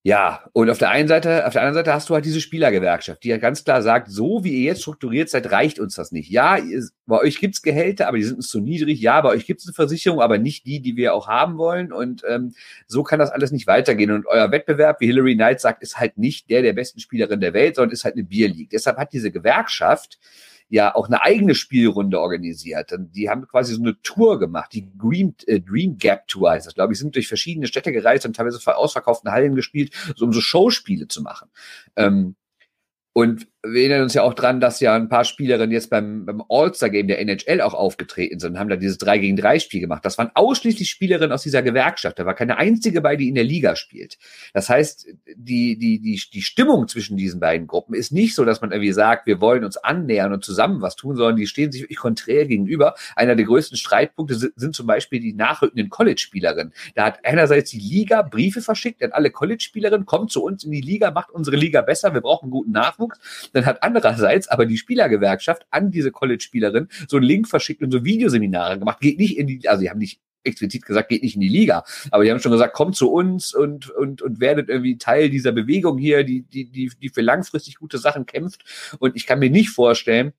[0.07, 3.25] Ja, und auf der einen Seite, auf der anderen Seite hast du halt diese Spielergewerkschaft,
[3.25, 6.29] die ja ganz klar sagt, so wie ihr jetzt strukturiert seid, reicht uns das nicht.
[6.29, 6.59] Ja,
[7.07, 9.01] bei euch gibt's Gehälter, aber die sind uns zu niedrig.
[9.01, 11.91] Ja, bei euch gibt's eine Versicherung, aber nicht die, die wir auch haben wollen.
[11.91, 12.53] Und ähm,
[12.87, 14.11] so kann das alles nicht weitergehen.
[14.11, 17.55] Und euer Wettbewerb, wie Hillary Knight sagt, ist halt nicht der der besten Spielerin der
[17.55, 18.69] Welt, sondern ist halt eine Bierleague.
[18.71, 20.19] Deshalb hat diese Gewerkschaft
[20.69, 22.93] ja auch eine eigene Spielrunde organisiert.
[22.93, 26.67] Und die haben quasi so eine Tour gemacht, die Dream, äh, Dream Gap Tour heißt
[26.67, 30.25] das, glaube ich, sind durch verschiedene Städte gereist und teilweise vor ausverkauften Hallen gespielt, so
[30.25, 31.49] um so Showspiele zu machen.
[31.97, 32.37] Ähm,
[33.13, 36.43] und wir erinnern uns ja auch dran, dass ja ein paar Spielerinnen jetzt beim, beim
[36.49, 40.05] All-Star-Game der NHL auch aufgetreten sind und haben da dieses 3 gegen 3 Spiel gemacht.
[40.05, 42.19] Das waren ausschließlich Spielerinnen aus dieser Gewerkschaft.
[42.19, 44.19] Da war keine einzige bei, die in der Liga spielt.
[44.53, 48.61] Das heißt, die, die, die, die Stimmung zwischen diesen beiden Gruppen ist nicht so, dass
[48.61, 51.83] man irgendwie sagt, wir wollen uns annähern und zusammen was tun, sondern die stehen sich
[51.83, 52.95] wirklich konträr gegenüber.
[53.17, 56.75] Einer der größten Streitpunkte sind, sind zum Beispiel die nachrückenden College-Spielerinnen.
[56.95, 60.83] Da hat einerseits die Liga Briefe verschickt an alle College-Spielerinnen, kommt zu uns in die
[60.83, 63.19] Liga, macht unsere Liga besser, wir brauchen guten Nachwuchs.
[63.55, 68.05] Dann hat andererseits aber die Spielergewerkschaft an diese College-Spielerin so einen Link verschickt und so
[68.05, 69.01] Videoseminare gemacht.
[69.01, 71.85] Geht nicht in die, also sie haben nicht explizit gesagt, geht nicht in die Liga.
[72.11, 75.53] Aber die haben schon gesagt, kommt zu uns und, und, und werdet irgendwie Teil dieser
[75.53, 78.65] Bewegung hier, die, die, die, die für langfristig gute Sachen kämpft.
[78.99, 80.33] Und ich kann mir nicht vorstellen,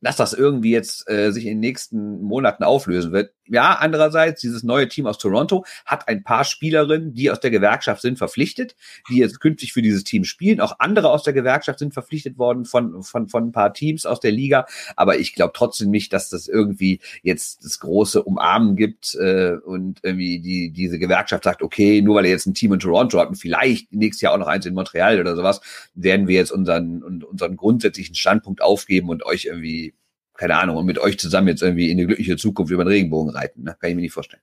[0.00, 3.32] dass das irgendwie jetzt äh, sich in den nächsten Monaten auflösen wird.
[3.48, 8.02] Ja, andererseits, dieses neue Team aus Toronto hat ein paar Spielerinnen, die aus der Gewerkschaft
[8.02, 8.74] sind, verpflichtet,
[9.08, 10.60] die jetzt künftig für dieses Team spielen.
[10.60, 14.20] Auch andere aus der Gewerkschaft sind verpflichtet worden von, von, von ein paar Teams aus
[14.20, 14.66] der Liga.
[14.96, 20.00] Aber ich glaube trotzdem nicht, dass das irgendwie jetzt das große Umarmen gibt äh, und
[20.02, 23.30] irgendwie die, diese Gewerkschaft sagt, okay, nur weil ihr jetzt ein Team in Toronto habt
[23.30, 25.60] und vielleicht nächstes Jahr auch noch eins in Montreal oder sowas,
[25.94, 29.94] werden wir jetzt unseren, unseren grundsätzlichen Standpunkt aufgeben und euch irgendwie
[30.36, 33.34] keine Ahnung, und mit euch zusammen jetzt irgendwie in eine glückliche Zukunft über den Regenbogen
[33.34, 33.64] reiten.
[33.64, 33.76] Ne?
[33.80, 34.42] Kann ich mir nicht vorstellen.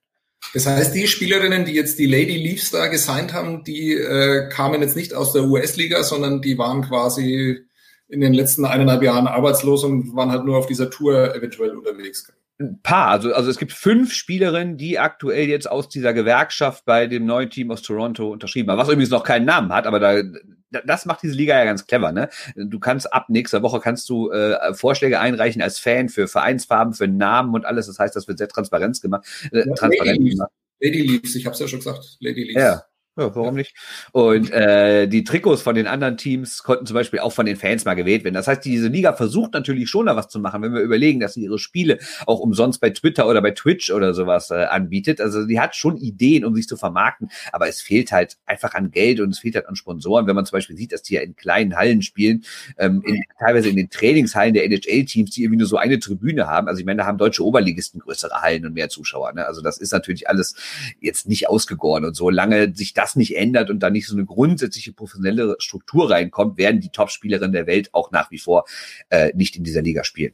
[0.54, 4.82] Das heißt, die Spielerinnen, die jetzt die Lady Leafs da gesigned haben, die äh, kamen
[4.82, 7.66] jetzt nicht aus der US-Liga, sondern die waren quasi
[8.08, 12.32] in den letzten eineinhalb Jahren arbeitslos und waren halt nur auf dieser Tour eventuell unterwegs.
[12.60, 17.08] Ein paar, also, also es gibt fünf Spielerinnen, die aktuell jetzt aus dieser Gewerkschaft bei
[17.08, 20.22] dem neuen Team aus Toronto unterschrieben haben, was übrigens noch keinen Namen hat, aber da
[20.86, 22.30] das macht diese Liga ja ganz clever, ne?
[22.56, 27.08] Du kannst ab nächster Woche kannst du äh, Vorschläge einreichen als Fan für Vereinsfarben, für
[27.08, 27.88] Namen und alles.
[27.88, 29.26] Das heißt, das wird sehr transparent gemacht.
[29.52, 30.52] Äh, ja, transparent Lady gemacht.
[30.80, 32.18] Lady Leaves, ich habe es ja schon gesagt.
[32.20, 32.62] Lady Leaves.
[32.62, 32.84] Ja.
[33.16, 33.76] Ja, warum nicht?
[34.12, 37.86] Und äh, die Trikots von den anderen Teams konnten zum Beispiel auch von den Fans
[37.86, 38.34] mal gewählt werden.
[38.34, 41.36] Das heißt, diese Liga versucht natürlich schon da was zu machen, wenn wir überlegen, dass
[41.36, 45.22] sie ihre Spiele auch umsonst bei Twitter oder bei Twitch oder sowas äh, anbietet.
[45.22, 48.90] Also die hat schon Ideen, um sich zu vermarkten, aber es fehlt halt einfach an
[48.90, 50.26] Geld und es fehlt halt an Sponsoren.
[50.26, 52.44] Wenn man zum Beispiel sieht, dass die ja in kleinen Hallen spielen,
[52.80, 56.68] ähm, in, teilweise in den Trainingshallen der NHL-Teams, die irgendwie nur so eine Tribüne haben.
[56.68, 59.34] Also ich meine, da haben deutsche Oberligisten größere Hallen und mehr Zuschauer.
[59.34, 59.46] Ne?
[59.46, 60.56] Also das ist natürlich alles
[61.00, 64.94] jetzt nicht ausgegoren und solange sich das nicht ändert und da nicht so eine grundsätzliche
[64.94, 68.66] professionelle Struktur reinkommt, werden die Top-Spielerinnen der Welt auch nach wie vor
[69.10, 70.34] äh, nicht in dieser Liga spielen.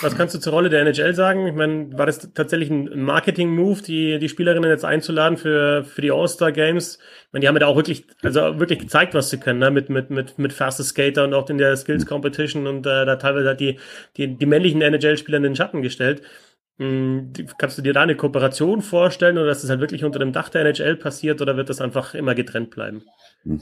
[0.00, 1.46] Was kannst du zur Rolle der NHL sagen?
[1.46, 6.10] Ich meine, war das tatsächlich ein Marketing-Move, die, die Spielerinnen jetzt einzuladen für, für die
[6.10, 6.98] All-Star-Games?
[6.98, 9.70] Ich meine, die haben ja da auch wirklich, also wirklich gezeigt, was sie können, ne?
[9.70, 13.16] mit, mit, mit, mit Fastest Skater und auch in der Skills Competition und äh, da
[13.16, 13.78] teilweise hat die,
[14.16, 16.22] die, die männlichen NHL-Spieler in den Schatten gestellt.
[16.78, 20.32] Hm, kannst du dir da eine Kooperation vorstellen oder dass das halt wirklich unter dem
[20.32, 23.04] Dach der NHL passiert oder wird das einfach immer getrennt bleiben?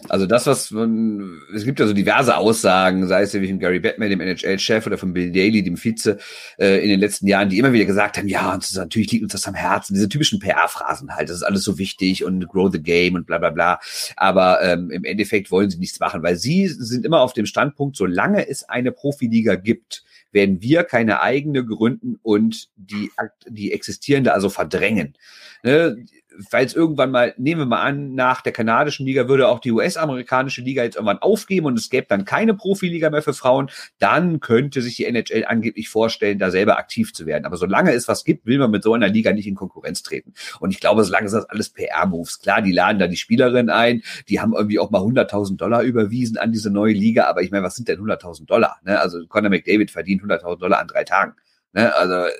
[0.09, 3.81] Also das, was man, es gibt ja so diverse Aussagen, sei es wie von Gary
[3.81, 6.19] Batman, dem NHL-Chef, oder von Bill Daly, dem Vize,
[6.59, 9.33] äh, in den letzten Jahren, die immer wieder gesagt haben, ja, und natürlich liegt uns
[9.33, 12.81] das am Herzen, diese typischen PR-Phrasen halt, das ist alles so wichtig und grow the
[12.81, 13.81] game und bla bla bla.
[14.17, 17.97] Aber ähm, im Endeffekt wollen sie nichts machen, weil sie sind immer auf dem Standpunkt,
[17.97, 23.11] solange es eine Profiliga gibt, werden wir keine eigene gründen und die,
[23.49, 25.15] die existierende also verdrängen.
[25.63, 26.05] Ne?
[26.49, 30.63] Falls irgendwann mal, nehmen wir mal an, nach der kanadischen Liga würde auch die US-amerikanische
[30.63, 34.83] Liga jetzt irgendwann aufgeben und es gäbe dann keine Profiliga mehr für Frauen, dann könnte
[34.83, 37.45] sich die NHL angeblich vorstellen, da selber aktiv zu werden.
[37.45, 40.35] Aber solange es was gibt, will man mit so einer Liga nicht in Konkurrenz treten.
[40.61, 42.41] Und ich glaube, solange ist das alles PR-Moves.
[42.41, 46.39] Klar, die laden da die Spielerin ein, die haben irgendwie auch mal 100.000 Dollar überwiesen
[46.39, 48.79] an diese neue Liga, aber ich meine, was sind denn 100.000 Dollar?
[48.85, 48.99] Ne?
[48.99, 51.35] Also Conor McDavid verdient 100.000 Dollar an drei Tagen.
[51.73, 51.95] Ne?
[51.95, 52.31] Also äh,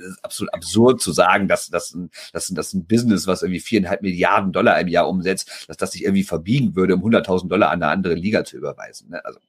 [0.00, 3.60] es ist absolut absurd zu sagen, dass das ein, dass, dass ein Business, was irgendwie
[3.60, 7.70] viereinhalb Milliarden Dollar im Jahr umsetzt, dass das sich irgendwie verbiegen würde, um 100.000 Dollar
[7.70, 9.10] an eine andere Liga zu überweisen.
[9.10, 9.24] Ne?
[9.24, 9.40] Also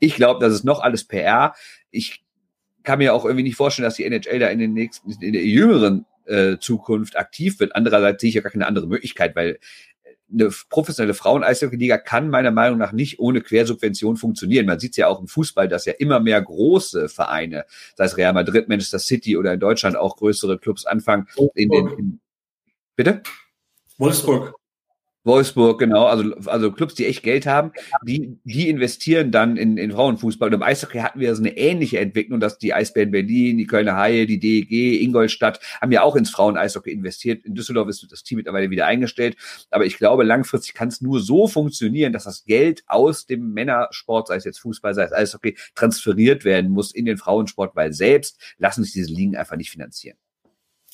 [0.00, 1.54] ich glaube, das ist noch alles PR.
[1.90, 2.24] Ich
[2.82, 5.44] kann mir auch irgendwie nicht vorstellen, dass die NHL da in den nächsten, in der
[5.44, 7.74] jüngeren äh, Zukunft aktiv wird.
[7.74, 9.58] Andererseits sehe ich ja gar keine andere Möglichkeit, weil
[10.32, 14.66] eine professionelle Frauen-Eishockey-Liga kann meiner Meinung nach nicht ohne Quersubvention funktionieren.
[14.66, 18.16] Man sieht es ja auch im Fußball, dass ja immer mehr große Vereine, sei es
[18.16, 21.28] Real Madrid, Manchester City oder in Deutschland auch größere Clubs anfangen.
[21.54, 22.20] In den, in,
[22.96, 23.22] bitte?
[23.98, 24.54] Wolfsburg.
[25.24, 27.72] Wolfsburg, genau, also, also Clubs, die echt Geld haben,
[28.06, 30.48] die, die investieren dann in, in Frauenfußball.
[30.48, 33.96] Und im Eishockey hatten wir so eine ähnliche Entwicklung, dass die Eisbären Berlin, die Kölner
[33.96, 37.44] Haie, die DEG, Ingolstadt haben ja auch ins Frauen-Eishockey investiert.
[37.44, 39.36] In Düsseldorf ist das Team mittlerweile wieder eingestellt.
[39.70, 44.28] Aber ich glaube, langfristig kann es nur so funktionieren, dass das Geld aus dem Männersport,
[44.28, 48.38] sei es jetzt Fußball, sei es Eishockey, transferiert werden muss in den Frauensport, weil selbst
[48.58, 50.18] lassen sich diese Ligen einfach nicht finanzieren.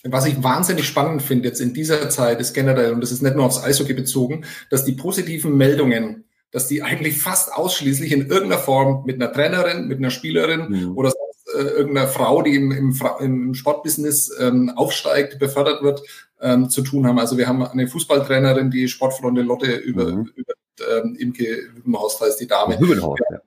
[0.05, 3.37] Was ich wahnsinnig spannend finde jetzt in dieser Zeit ist generell, und das ist nicht
[3.37, 8.59] nur aufs Eishockey bezogen, dass die positiven Meldungen, dass die eigentlich fast ausschließlich in irgendeiner
[8.59, 10.97] Form mit einer Trainerin, mit einer Spielerin mhm.
[10.97, 16.03] oder sonst, äh, irgendeiner Frau, die im, im, im Sportbusiness ähm, aufsteigt, befördert wird,
[16.41, 17.19] ähm, zu tun haben.
[17.19, 20.31] Also wir haben eine Fußballtrainerin, die Sportfreunde Lotte über, mhm.
[20.35, 20.55] über
[20.91, 22.79] ähm, Imke Hübenhaus heißt die Dame.
[22.79, 23.41] Hübenhaus, ja.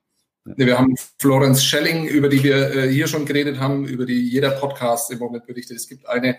[0.46, 4.52] Wir haben Florence Schelling, über die wir äh, hier schon geredet haben, über die jeder
[4.52, 5.78] Podcast im Moment berichtet.
[5.78, 6.38] Es gibt eine,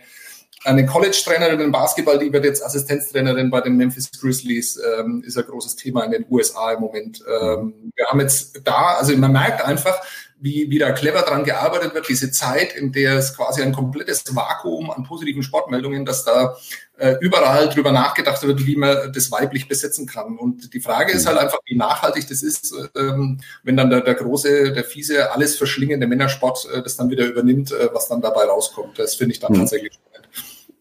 [0.65, 5.45] eine College-Trainerin im Basketball, die wird jetzt Assistenztrainerin bei den Memphis Grizzlies, ähm, ist ein
[5.45, 7.25] großes Thema in den USA im Moment.
[7.27, 9.99] Ähm, wir haben jetzt da, also man merkt einfach,
[10.45, 14.25] wie, wie da clever dran gearbeitet wird, diese Zeit, in der es quasi ein komplettes
[14.29, 16.59] Vakuum an positiven Sportmeldungen, dass da
[16.99, 20.37] äh, überall drüber nachgedacht wird, wie man das weiblich besetzen kann.
[20.37, 24.15] Und die Frage ist halt einfach, wie nachhaltig das ist, ähm, wenn dann der, der
[24.15, 28.45] große, der fiese, alles verschlingende Männersport äh, das dann wieder übernimmt, äh, was dann dabei
[28.45, 28.99] rauskommt.
[28.99, 29.61] Das finde ich dann mhm.
[29.61, 29.99] tatsächlich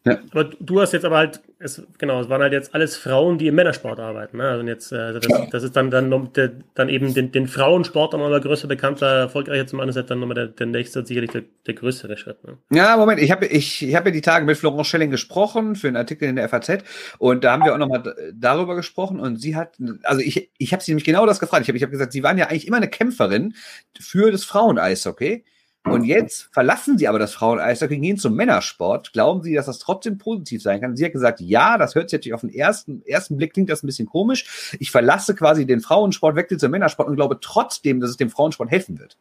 [0.05, 0.19] ja.
[0.31, 3.47] Aber du hast jetzt aber halt, es, genau, es waren halt jetzt alles Frauen, die
[3.47, 4.35] im Männersport arbeiten.
[4.37, 4.43] Ne?
[4.43, 8.41] Also jetzt, äh, das, das, ist dann, dann, der, dann eben den, den Frauensport nochmal
[8.41, 12.17] größer, bekannter, erfolgreicher zum anderen, ist dann nochmal der, der nächste, sicherlich der, der größere
[12.17, 12.43] Schritt.
[12.43, 12.57] Ne?
[12.73, 15.87] Ja, Moment, ich habe ich, ich hab ja die Tage mit Florence Schelling gesprochen für
[15.87, 16.83] einen Artikel in der FAZ
[17.17, 20.83] und da haben wir auch nochmal darüber gesprochen und sie hat, also ich, ich habe
[20.83, 21.63] sie nämlich genau das gefragt.
[21.63, 23.55] Ich habe ich hab gesagt, sie waren ja eigentlich immer eine Kämpferin
[23.97, 25.45] für das Frauen-Eishockey.
[25.85, 29.11] Und jetzt verlassen sie aber das Frauen-Eishockey, gehen zum Männersport.
[29.11, 30.95] Glauben sie, dass das trotzdem positiv sein kann?
[30.95, 33.83] Sie hat gesagt, ja, das hört sich natürlich auf den ersten, ersten Blick klingt das
[33.83, 34.75] ein bisschen komisch.
[34.79, 38.71] Ich verlasse quasi den Frauensport, wechsle zum Männersport und glaube trotzdem, dass es dem Frauensport
[38.71, 39.17] helfen wird.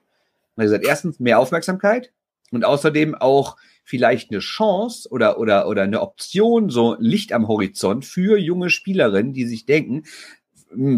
[0.54, 2.12] Und sie sagt, erstens mehr Aufmerksamkeit
[2.52, 8.04] und außerdem auch vielleicht eine Chance oder, oder, oder eine Option, so Licht am Horizont
[8.04, 10.04] für junge Spielerinnen, die sich denken,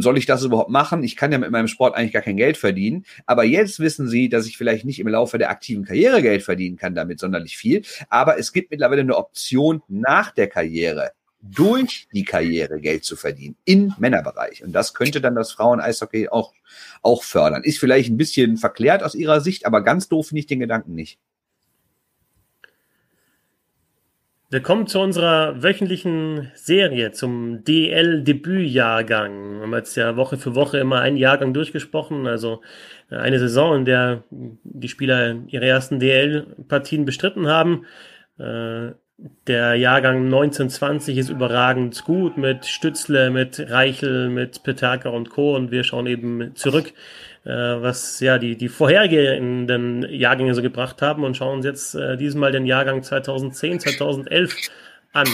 [0.00, 1.02] soll ich das überhaupt machen?
[1.02, 3.04] Ich kann ja mit meinem Sport eigentlich gar kein Geld verdienen.
[3.26, 6.76] Aber jetzt wissen sie, dass ich vielleicht nicht im Laufe der aktiven Karriere Geld verdienen
[6.76, 7.82] kann damit sonderlich viel.
[8.08, 13.56] Aber es gibt mittlerweile eine Option nach der Karriere durch die Karriere Geld zu verdienen
[13.64, 14.64] im Männerbereich.
[14.64, 16.54] Und das könnte dann das Frauen-Eishockey auch,
[17.02, 17.64] auch fördern.
[17.64, 20.94] Ist vielleicht ein bisschen verklärt aus ihrer Sicht, aber ganz doof finde ich den Gedanken
[20.94, 21.18] nicht.
[24.54, 29.56] Willkommen zu unserer wöchentlichen Serie zum DL-Debütjahrgang.
[29.56, 32.60] Wir haben jetzt ja Woche für Woche immer einen Jahrgang durchgesprochen, also
[33.10, 37.86] eine Saison, in der die Spieler ihre ersten DL-Partien bestritten haben.
[38.38, 38.92] Äh,
[39.48, 45.56] der Jahrgang 1920 ist überragend gut mit Stützle, mit Reichel, mit Peterka und Co.
[45.56, 46.92] Und wir schauen eben zurück
[47.44, 52.16] äh, was ja die, die vorhergehenden Jahrgänge so gebracht haben und schauen uns jetzt äh,
[52.16, 54.54] diesmal den Jahrgang 2010, 2011
[55.12, 55.28] an.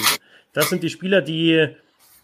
[0.52, 1.68] Das sind die Spieler, die,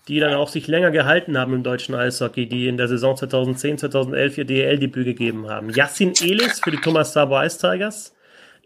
[0.08, 3.78] die dann auch sich länger gehalten haben im deutschen Eishockey, die in der Saison 2010,
[3.78, 5.70] 2011 ihr DEL-Debüt gegeben haben.
[5.70, 8.12] Yassin Elis für die Thomas Sabo Ice Tigers.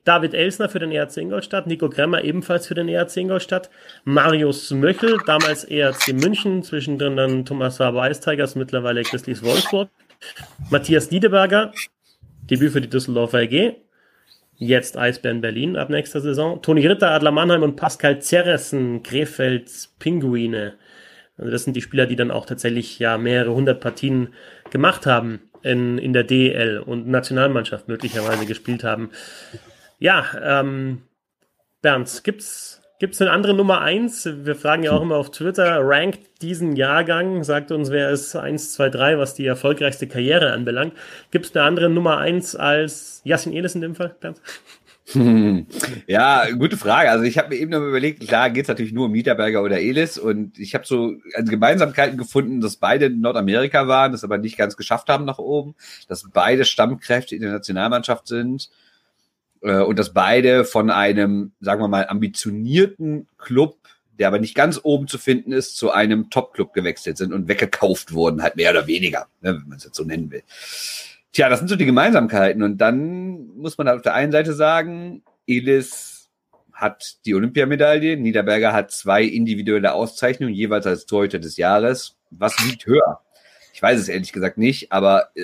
[0.04, 3.68] David Elsner für den ERC Ingolstadt, Nico Kremmer ebenfalls für den ERC Ingolstadt,
[4.04, 9.90] Marius Möchel, damals ERC München, zwischendrin dann Thomas Sabo Ice Tigers, mittlerweile Christlies Wolfsburg.
[10.70, 11.72] Matthias Niederberger,
[12.42, 13.76] Debüt für die Düsseldorfer AG.
[14.56, 16.60] Jetzt Eisbären Berlin ab nächster Saison.
[16.60, 20.74] Toni Ritter, Adler Mannheim und Pascal Zerressen, Krefelds Pinguine.
[21.38, 24.34] Also das sind die Spieler, die dann auch tatsächlich ja mehrere hundert Partien
[24.70, 29.10] gemacht haben in, in der DEL und Nationalmannschaft möglicherweise gespielt haben.
[29.98, 31.02] Ja, ähm,
[31.80, 34.28] Bernd, gibt's Gibt es eine andere Nummer eins?
[34.30, 38.74] Wir fragen ja auch immer auf Twitter, rankt diesen Jahrgang, sagt uns, wer ist 1,
[38.74, 40.92] 2, 3, was die erfolgreichste Karriere anbelangt.
[41.30, 44.40] Gibt es eine andere Nummer eins als Yassin Elis in dem Fall, Bernd?
[46.06, 47.10] Ja, gute Frage.
[47.10, 49.80] Also ich habe mir eben noch überlegt, klar geht es natürlich nur um Mieterberger oder
[49.80, 54.56] Elis und ich habe so Gemeinsamkeiten gefunden, dass beide in Nordamerika waren, das aber nicht
[54.56, 55.74] ganz geschafft haben nach oben,
[56.06, 58.70] dass beide Stammkräfte in der Nationalmannschaft sind
[59.60, 63.76] und dass beide von einem, sagen wir mal, ambitionierten Club,
[64.18, 68.12] der aber nicht ganz oben zu finden ist, zu einem Top-Club gewechselt sind und weggekauft
[68.12, 70.42] wurden, halt mehr oder weniger, ne, wenn man es jetzt so nennen will.
[71.32, 72.62] Tja, das sind so die Gemeinsamkeiten.
[72.62, 76.28] Und dann muss man auf der einen Seite sagen, Elis
[76.72, 82.16] hat die Olympiamedaille, Niederberger hat zwei individuelle Auszeichnungen, jeweils als Torhüter des Jahres.
[82.30, 83.20] Was wiegt höher?
[83.80, 85.40] Ich weiß es ehrlich gesagt nicht, aber äh,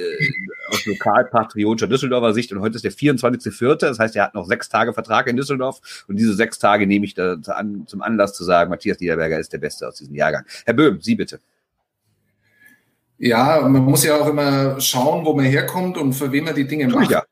[0.68, 4.68] aus lokalpatriotischer Düsseldorfer Sicht und heute ist der 24.04., das heißt, er hat noch sechs
[4.68, 8.44] Tage Vertrag in Düsseldorf und diese sechs Tage nehme ich da an, zum Anlass zu
[8.44, 10.44] sagen, Matthias Niederberger ist der Beste aus diesem Jahrgang.
[10.66, 11.40] Herr Böhm, Sie bitte.
[13.16, 16.66] Ja, man muss ja auch immer schauen, wo man herkommt und für wen man die
[16.66, 17.10] Dinge macht.
[17.10, 17.24] Ja.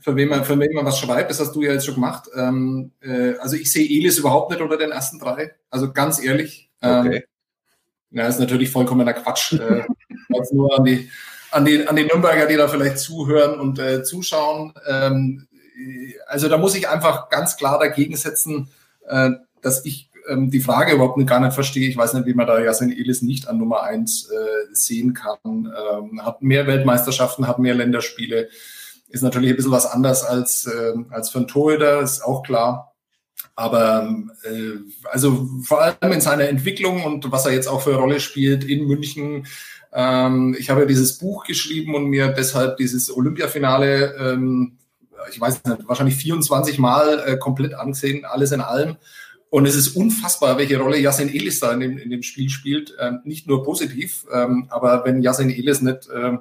[0.00, 2.28] Für wen, man, für wen man was schreibt, das hast du ja jetzt schon gemacht.
[2.36, 5.54] Ähm, äh, also ich sehe Elis überhaupt nicht unter den ersten drei.
[5.70, 6.68] Also ganz ehrlich.
[6.82, 7.24] Ähm, okay.
[8.12, 9.54] Ja, ist natürlich vollkommener Quatsch.
[9.54, 9.84] äh,
[10.52, 11.10] nur an die,
[11.50, 14.74] an, die, an die Nürnberger, die da vielleicht zuhören und äh, zuschauen.
[14.86, 15.46] Ähm,
[16.26, 18.70] also da muss ich einfach ganz klar dagegen setzen,
[19.08, 19.30] äh,
[19.62, 21.88] dass ich ähm, die Frage überhaupt gar nicht verstehe.
[21.88, 25.38] Ich weiß nicht, wie man da Yasin Elis nicht an Nummer eins äh, sehen kann.
[25.44, 28.48] Ähm, hat mehr Weltmeisterschaften, hat mehr Länderspiele.
[29.08, 32.91] Ist natürlich ein bisschen was anders als, äh, als für einen Torhüter, ist auch klar.
[33.54, 34.08] Aber
[34.44, 34.78] äh,
[35.10, 38.64] also vor allem in seiner Entwicklung und was er jetzt auch für eine Rolle spielt
[38.64, 39.46] in München.
[39.92, 44.78] Ähm, ich habe ja dieses Buch geschrieben und mir deshalb dieses Olympiafinale, ähm,
[45.30, 48.96] ich weiß nicht, wahrscheinlich 24 Mal äh, komplett angesehen, alles in allem.
[49.50, 52.96] Und es ist unfassbar, welche Rolle Yasin Elis da in dem, in dem Spiel spielt.
[52.98, 56.38] Ähm, nicht nur positiv, ähm, aber wenn Yasin Elis nicht äh,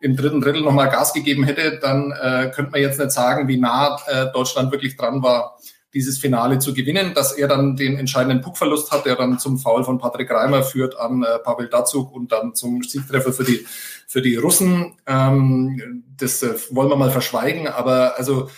[0.00, 3.58] im dritten Drittel nochmal Gas gegeben hätte, dann äh, könnte man jetzt nicht sagen, wie
[3.58, 5.58] nah äh, Deutschland wirklich dran war,
[5.94, 7.14] dieses Finale zu gewinnen.
[7.14, 10.98] Dass er dann den entscheidenden Puckverlust hat, der dann zum Foul von Patrick Reimer führt
[10.98, 13.64] an äh, Pavel Dazug und dann zum Siegtreffer für die,
[14.06, 14.94] für die Russen.
[15.06, 18.48] Ähm, das äh, wollen wir mal verschweigen, aber also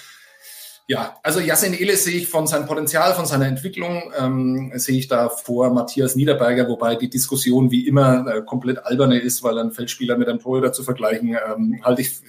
[0.88, 5.08] ja, also Yasin Elis sehe ich von seinem Potenzial, von seiner Entwicklung, ähm, sehe ich
[5.08, 9.72] da vor Matthias Niederberger, wobei die Diskussion wie immer äh, komplett alberne ist, weil ein
[9.72, 12.20] Feldspieler mit einem Torhüter zu vergleichen, ähm, halte ich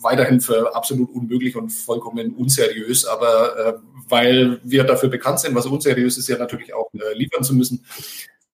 [0.00, 3.04] weiterhin für absolut unmöglich und vollkommen unseriös.
[3.04, 3.72] Aber äh,
[4.08, 7.84] weil wir dafür bekannt sind, was unseriös ist, ja natürlich auch äh, liefern zu müssen,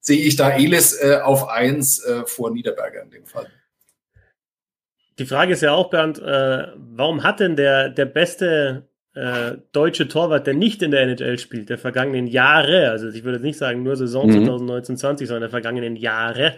[0.00, 3.46] sehe ich da Elis äh, auf eins äh, vor Niederberger in dem Fall.
[5.20, 10.08] Die Frage ist ja auch, Bernd, äh, warum hat denn der, der beste äh, deutsche
[10.08, 13.82] Torwart, der nicht in der NHL spielt, der vergangenen Jahre, also ich würde nicht sagen
[13.82, 14.48] nur Saison mhm.
[14.48, 16.54] 2019-20, sondern der vergangenen Jahre.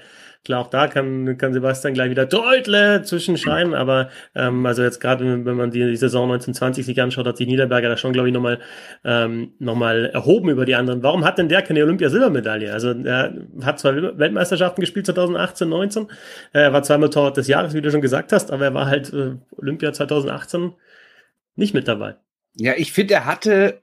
[0.47, 5.45] Klar, auch da kann, kann Sebastian gleich wieder Deutle zwischenschreien, aber ähm, also jetzt gerade,
[5.45, 8.35] wenn man die, die Saison 1920 sich anschaut, hat sich Niederberger da schon, glaube ich,
[8.35, 8.61] nochmal
[9.05, 11.03] ähm, noch erhoben über die anderen.
[11.03, 12.73] Warum hat denn der keine Olympia-Silbermedaille?
[12.73, 16.07] Also er hat zwei Weltmeisterschaften gespielt 2018, 19,
[16.53, 19.13] er war zweimal Torwart des Jahres, wie du schon gesagt hast, aber er war halt
[19.13, 20.75] äh, Olympia 2018
[21.57, 22.15] nicht mit dabei.
[22.57, 23.83] Ja, ich finde, er hatte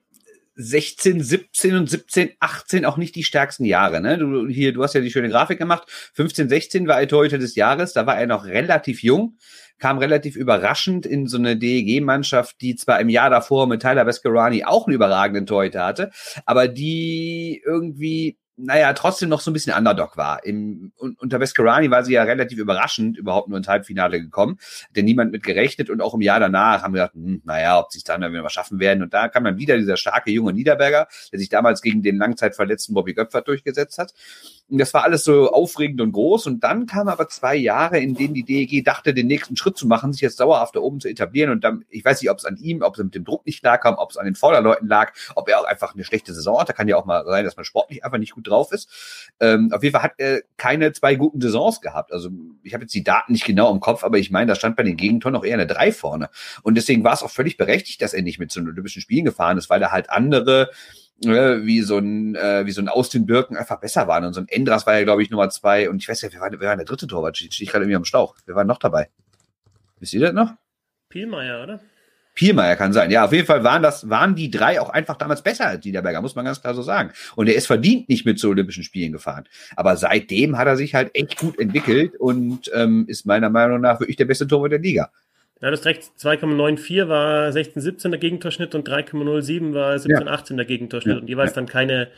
[0.55, 4.01] 16, 17 und 17, 18 auch nicht die stärksten Jahre.
[4.01, 4.17] Ne?
[4.17, 5.83] Du, hier, du hast ja die schöne Grafik gemacht.
[6.13, 7.93] 15, 16 war er Torhüter des Jahres.
[7.93, 9.37] Da war er noch relativ jung,
[9.79, 14.63] kam relativ überraschend in so eine DEG-Mannschaft, die zwar im Jahr davor mit Tyler Vescarani
[14.63, 16.11] auch einen überragenden Torhüter hatte,
[16.45, 20.45] aber die irgendwie naja, trotzdem noch so ein bisschen Underdog war.
[20.45, 24.57] Im, unter Vescarani war sie ja relativ überraschend überhaupt nur ins Halbfinale gekommen.
[24.59, 27.79] Hat ja niemand mit gerechnet und auch im Jahr danach haben wir gedacht, hm, naja,
[27.79, 29.01] ob sie es dann wieder was schaffen werden.
[29.01, 32.93] Und da kam dann wieder dieser starke junge Niederberger, der sich damals gegen den langzeitverletzten
[32.93, 34.13] Bobby Göpfert durchgesetzt hat.
[34.69, 36.47] Und das war alles so aufregend und groß.
[36.47, 39.87] Und dann kamen aber zwei Jahre, in denen die DEG dachte, den nächsten Schritt zu
[39.87, 41.51] machen, sich jetzt dauerhaft da oben zu etablieren.
[41.51, 43.63] Und dann, ich weiß nicht, ob es an ihm, ob es mit dem Druck nicht
[43.63, 46.69] lag, ob es an den Vorderleuten lag, ob er auch einfach eine schlechte Saison hat.
[46.69, 48.89] Da kann ja auch mal sein, dass man sportlich einfach nicht gut drauf ist.
[49.39, 52.13] Ähm, auf jeden Fall hat er keine zwei guten Saisons gehabt.
[52.13, 52.29] Also
[52.63, 54.83] ich habe jetzt die Daten nicht genau im Kopf, aber ich meine, da stand bei
[54.83, 56.29] den Gegentoren auch eher eine drei vorne.
[56.63, 59.25] Und deswegen war es auch völlig berechtigt, dass er nicht mit zu den Olympischen Spielen
[59.25, 60.71] gefahren ist, weil er halt andere
[61.23, 64.25] äh, wie so ein äh, wie so ein Austin Birken einfach besser waren.
[64.25, 65.89] Und so ein Endras war ja, glaube ich, Nummer zwei.
[65.89, 67.37] Und ich weiß ja, wer war, wer war der dritte Torwart?
[67.37, 68.35] Stehe ich gerade irgendwie am Schlauch.
[68.45, 69.09] Wer war noch dabei?
[69.99, 70.53] Wisst ihr das noch?
[71.09, 71.79] Pielmeier, oder?
[72.35, 73.11] Pielmeier kann sein.
[73.11, 76.21] Ja, auf jeden Fall waren das, waren die drei auch einfach damals besser als Niederberger,
[76.21, 77.11] muss man ganz klar so sagen.
[77.35, 79.45] Und er ist verdient nicht mit zu Olympischen Spielen gefahren.
[79.75, 83.99] Aber seitdem hat er sich halt echt gut entwickelt und ähm, ist meiner Meinung nach
[83.99, 85.11] wirklich der beste Torwart der Liga.
[85.61, 90.55] Ja, das recht 2,94 war 16-17 der Gegentorschnitt und 3,07 war 17-18 ja.
[90.57, 91.21] der Gegentorschnitt ja.
[91.21, 92.09] und jeweils dann keine,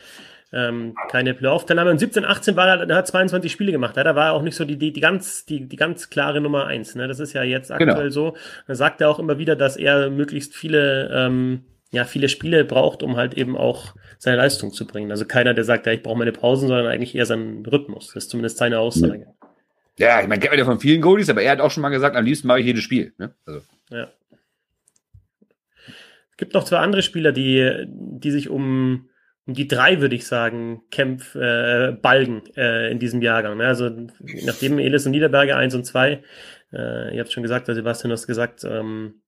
[0.52, 1.90] ähm, keine Playoff-Teilnahme.
[1.90, 3.96] Und 17-18 war er, er hat 22 Spiele gemacht.
[3.96, 6.40] Ja, da war er auch nicht so die, die, die, ganz, die, die ganz klare
[6.40, 6.96] Nummer eins.
[6.96, 7.06] Ne?
[7.06, 7.92] Das ist ja jetzt genau.
[7.92, 8.32] aktuell genau.
[8.32, 8.36] so.
[8.66, 13.04] Da sagt er auch immer wieder, dass er möglichst viele, ähm, ja, viele Spiele braucht,
[13.04, 15.10] um halt eben auch seine Leistung zu bringen.
[15.10, 18.08] Also keiner, der sagt, ja, ich brauche meine Pausen, sondern eigentlich eher seinen Rhythmus.
[18.08, 19.26] Das ist zumindest seine Aussage.
[19.98, 20.20] Ja.
[20.20, 22.16] Ich meine, kennt man ja von vielen Goalies, aber er hat auch schon mal gesagt,
[22.16, 23.12] am liebsten mache ich jedes Spiel.
[23.18, 23.34] Ne?
[23.44, 23.62] Also.
[23.90, 24.08] Ja.
[26.30, 29.08] Es gibt noch zwei andere Spieler, die, die sich um,
[29.46, 33.56] um die drei, würde ich sagen, Kämpf, äh, balgen äh, in diesem Jahrgang.
[33.56, 33.66] Ne?
[33.66, 33.90] Also
[34.44, 36.22] nachdem Elis und Niederberger eins und zwei,
[36.74, 39.22] äh, ihr habt schon gesagt, also Sebastian hast gesagt, ähm,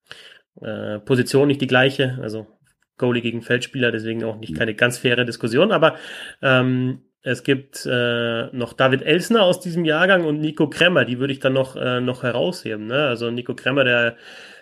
[0.61, 2.47] äh, Position nicht die gleiche, also
[2.99, 5.97] Goalie gegen Feldspieler, deswegen auch nicht keine ganz faire Diskussion, aber
[6.43, 11.33] ähm, es gibt äh, noch David Elsner aus diesem Jahrgang und Nico Kremmer, die würde
[11.33, 12.87] ich dann noch, äh, noch herausheben.
[12.87, 13.07] Ne?
[13.07, 14.17] Also Nico Kremmer, der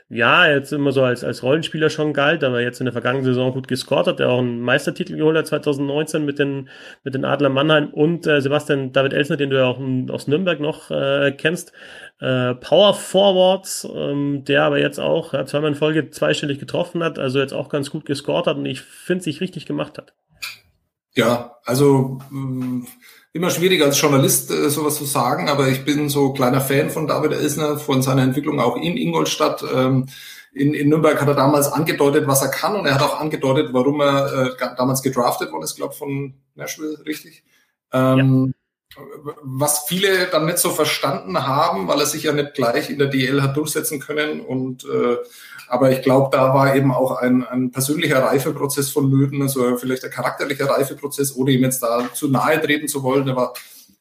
[0.09, 3.53] ja, jetzt immer so als, als Rollenspieler schon galt, aber jetzt in der vergangenen Saison
[3.53, 6.69] gut gescored hat, der auch einen Meistertitel geholt hat 2019 mit den,
[7.03, 9.81] mit den Adler Mannheim und äh, Sebastian David Elsner, den du ja auch
[10.11, 11.73] aus Nürnberg noch äh, kennst.
[12.21, 17.19] Äh, Power Forwards, ähm, der aber jetzt auch ja, zweimal in Folge zweistellig getroffen hat,
[17.19, 20.15] also jetzt auch ganz gut gescored hat und ich finde, sich richtig gemacht hat.
[21.17, 22.87] Ja, also mh,
[23.33, 27.07] immer schwierig als Journalist äh, sowas zu sagen, aber ich bin so kleiner Fan von
[27.07, 29.65] David Elsner, von seiner Entwicklung auch in Ingolstadt.
[29.75, 30.07] Ähm,
[30.53, 33.73] in, in Nürnberg hat er damals angedeutet, was er kann und er hat auch angedeutet,
[33.73, 37.45] warum er äh, damals gedraftet worden ist, glaube von Nashville, richtig?
[37.93, 38.55] Ähm,
[38.97, 39.03] ja.
[39.43, 43.09] Was viele dann nicht so verstanden haben, weil er sich ja nicht gleich in der
[43.09, 45.17] DL hat durchsetzen können und äh,
[45.69, 50.05] aber ich glaube, da war eben auch ein, ein persönlicher Reifeprozess von Löwen, also vielleicht
[50.05, 53.27] ein charakterlicher Reifeprozess, ohne ihm jetzt da zu nahe treten zu wollen.
[53.29, 53.53] Er war,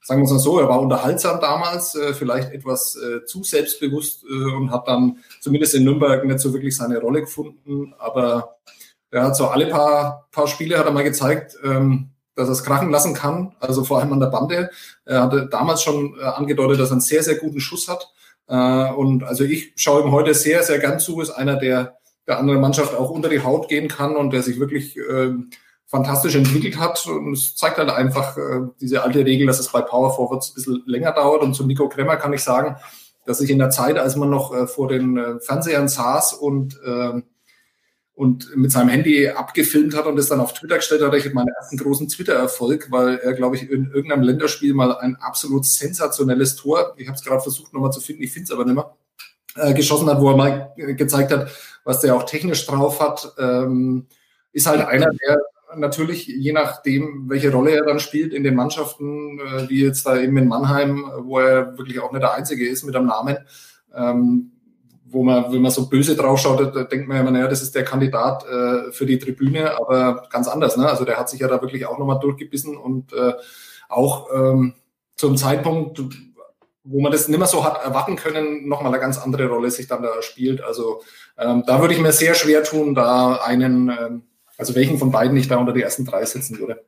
[0.03, 4.23] sagen wir es mal so, er war unterhaltsam damals, äh, vielleicht etwas äh, zu selbstbewusst
[4.23, 7.93] äh, und hat dann zumindest in Nürnberg nicht so wirklich seine Rolle gefunden.
[7.97, 8.57] Aber
[9.09, 12.63] er hat so alle paar, paar Spiele hat er mal gezeigt, ähm, dass er es
[12.63, 14.69] krachen lassen kann, also vor allem an der Bande.
[15.05, 18.11] Er hatte damals schon angedeutet, dass er einen sehr, sehr guten Schuss hat.
[18.47, 22.39] Äh, und also ich schaue ihm heute sehr, sehr gern zu, ist einer, der der
[22.39, 25.31] anderen Mannschaft auch unter die Haut gehen kann und der sich wirklich äh,
[25.85, 27.05] fantastisch entwickelt hat.
[27.05, 30.55] Und es zeigt halt einfach äh, diese alte Regel, dass es bei Power Forwards ein
[30.55, 31.43] bisschen länger dauert.
[31.43, 32.77] Und zu Nico Kremmer kann ich sagen,
[33.25, 36.79] dass ich in der Zeit, als man noch äh, vor den äh, Fernsehern saß und
[36.83, 37.21] äh,
[38.15, 41.49] und mit seinem Handy abgefilmt hat und das dann auf Twitter gestellt hat, ich meinen
[41.49, 46.93] ersten großen Twitter-Erfolg, weil er, glaube ich, in irgendeinem Länderspiel mal ein absolut sensationelles Tor,
[46.97, 48.95] ich habe es gerade versucht nochmal zu finden, ich finde es aber nicht mehr,
[49.57, 51.51] äh, geschossen hat, wo er mal gezeigt hat,
[51.83, 54.07] was der auch technisch drauf hat, ähm,
[54.53, 55.41] ist halt einer, der
[55.75, 60.17] natürlich, je nachdem, welche Rolle er dann spielt in den Mannschaften, äh, wie jetzt da
[60.17, 63.37] eben in Mannheim, wo er wirklich auch nicht der Einzige ist mit einem Namen,
[63.93, 64.51] ähm,
[65.15, 68.45] wo man, wenn man so böse draufschaut, denkt man ja, naja, das ist der Kandidat
[68.45, 70.75] äh, für die Tribüne, aber ganz anders.
[70.75, 70.87] Ne?
[70.87, 73.33] Also der hat sich ja da wirklich auch nochmal durchgebissen und äh,
[73.87, 74.75] auch ähm,
[75.15, 76.01] zum Zeitpunkt,
[76.83, 79.87] wo man das nicht mehr so hat erwarten können, nochmal eine ganz andere Rolle sich
[79.87, 80.61] dann da spielt.
[80.61, 81.01] Also
[81.37, 84.23] ähm, da würde ich mir sehr schwer tun, da einen, ähm,
[84.57, 86.83] also welchen von beiden ich da unter die ersten drei setzen würde.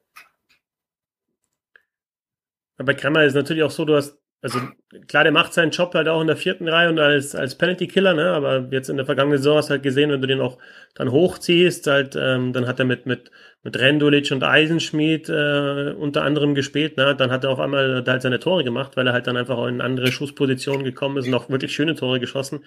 [2.78, 4.60] Aber Kremmer ist natürlich auch so, du hast also
[5.08, 8.14] klar, der macht seinen Job halt auch in der vierten Reihe und als, als Penalty-Killer,
[8.14, 8.32] ne?
[8.32, 10.60] aber jetzt in der vergangenen Saison hast du halt gesehen, wenn du den auch
[10.94, 13.32] dann hochziehst, halt, ähm, dann hat er mit, mit,
[13.64, 17.16] mit Rendulic und Eisenschmied äh, unter anderem gespielt, ne?
[17.16, 19.68] dann hat er auf einmal halt seine Tore gemacht, weil er halt dann einfach auch
[19.68, 22.64] in andere Schusspositionen gekommen ist und auch wirklich schöne Tore geschossen.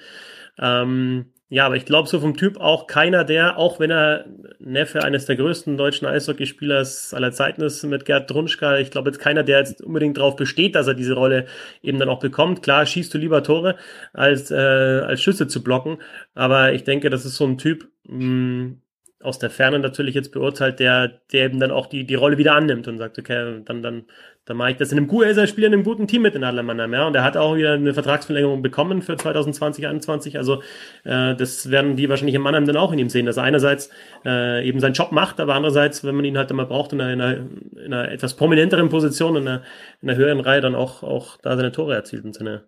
[0.59, 4.26] Ähm, ja, aber ich glaube, so vom Typ auch keiner, der, auch wenn er
[4.61, 9.18] Neffe eines der größten deutschen Eishockeyspielers aller Zeiten ist mit Gerd Drunschka, ich glaube jetzt
[9.18, 11.46] keiner, der jetzt unbedingt darauf besteht, dass er diese Rolle
[11.82, 12.62] eben dann auch bekommt.
[12.62, 13.76] Klar, schießt du lieber Tore,
[14.12, 15.98] als, äh, als Schüsse zu blocken,
[16.34, 18.82] aber ich denke, das ist so ein Typ, mh, mm,
[19.23, 22.55] aus der Ferne natürlich jetzt beurteilt, der, der eben dann auch die, die Rolle wieder
[22.55, 24.05] annimmt und sagt, okay, dann, dann,
[24.47, 26.43] dann mache ich das in einem guten, er spielt in einem guten Team mit in
[26.43, 30.62] Adler Mannheim, ja, und er hat auch wieder eine Vertragsverlängerung bekommen für 2020, 2021, also
[31.05, 33.91] äh, das werden die wahrscheinlich in Mannheim dann auch in ihm sehen, dass er einerseits
[34.25, 37.12] äh, eben seinen Job macht, aber andererseits, wenn man ihn halt immer braucht, in einer,
[37.12, 37.37] in einer,
[37.85, 39.62] in einer etwas prominenteren Position, in einer,
[40.01, 42.64] in einer höheren Reihe dann auch, auch da seine Tore erzielt und seine,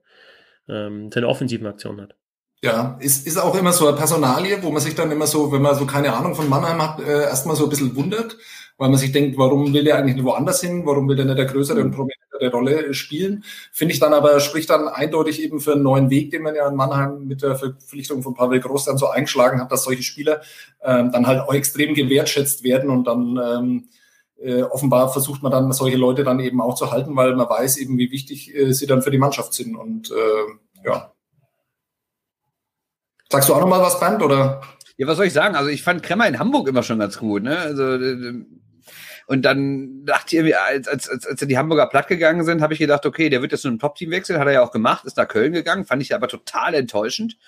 [0.69, 2.15] ähm, seine offensiven Aktionen hat.
[2.65, 5.63] Ja, ist, ist auch immer so eine Personalie, wo man sich dann immer so, wenn
[5.63, 8.37] man so keine Ahnung von Mannheim hat, äh, erstmal so ein bisschen wundert,
[8.79, 10.87] weil man sich denkt, warum will der eigentlich nicht woanders hin?
[10.87, 13.43] Warum will der nicht der größere und prominentere Rolle spielen?
[13.73, 16.69] Finde ich dann aber, spricht dann eindeutig eben für einen neuen Weg, den man ja
[16.69, 20.41] in Mannheim mit der Verpflichtung von Pavel Groß dann so eingeschlagen hat, dass solche Spieler
[20.85, 23.89] ähm, dann halt auch extrem gewertschätzt werden und dann ähm,
[24.41, 27.79] äh, offenbar versucht man dann solche Leute dann eben auch zu halten, weil man weiß
[27.79, 31.12] eben, wie wichtig äh, sie dann für die Mannschaft sind und äh, ja.
[33.33, 34.61] Sagst du auch noch mal was, Bernd, oder?
[34.99, 35.57] Ja, was soll ich sagen?
[35.57, 37.59] Also ich fand Kremmer in Hamburg immer schon ganz gut, ne?
[37.59, 37.97] Also
[39.27, 42.79] und dann dachte ich, als, als, als, als die Hamburger platt gegangen sind, habe ich
[42.79, 45.17] gedacht, okay, der wird jetzt zu einem Top-Team wechseln, hat er ja auch gemacht, ist
[45.17, 47.39] nach Köln gegangen, fand ich aber total enttäuschend.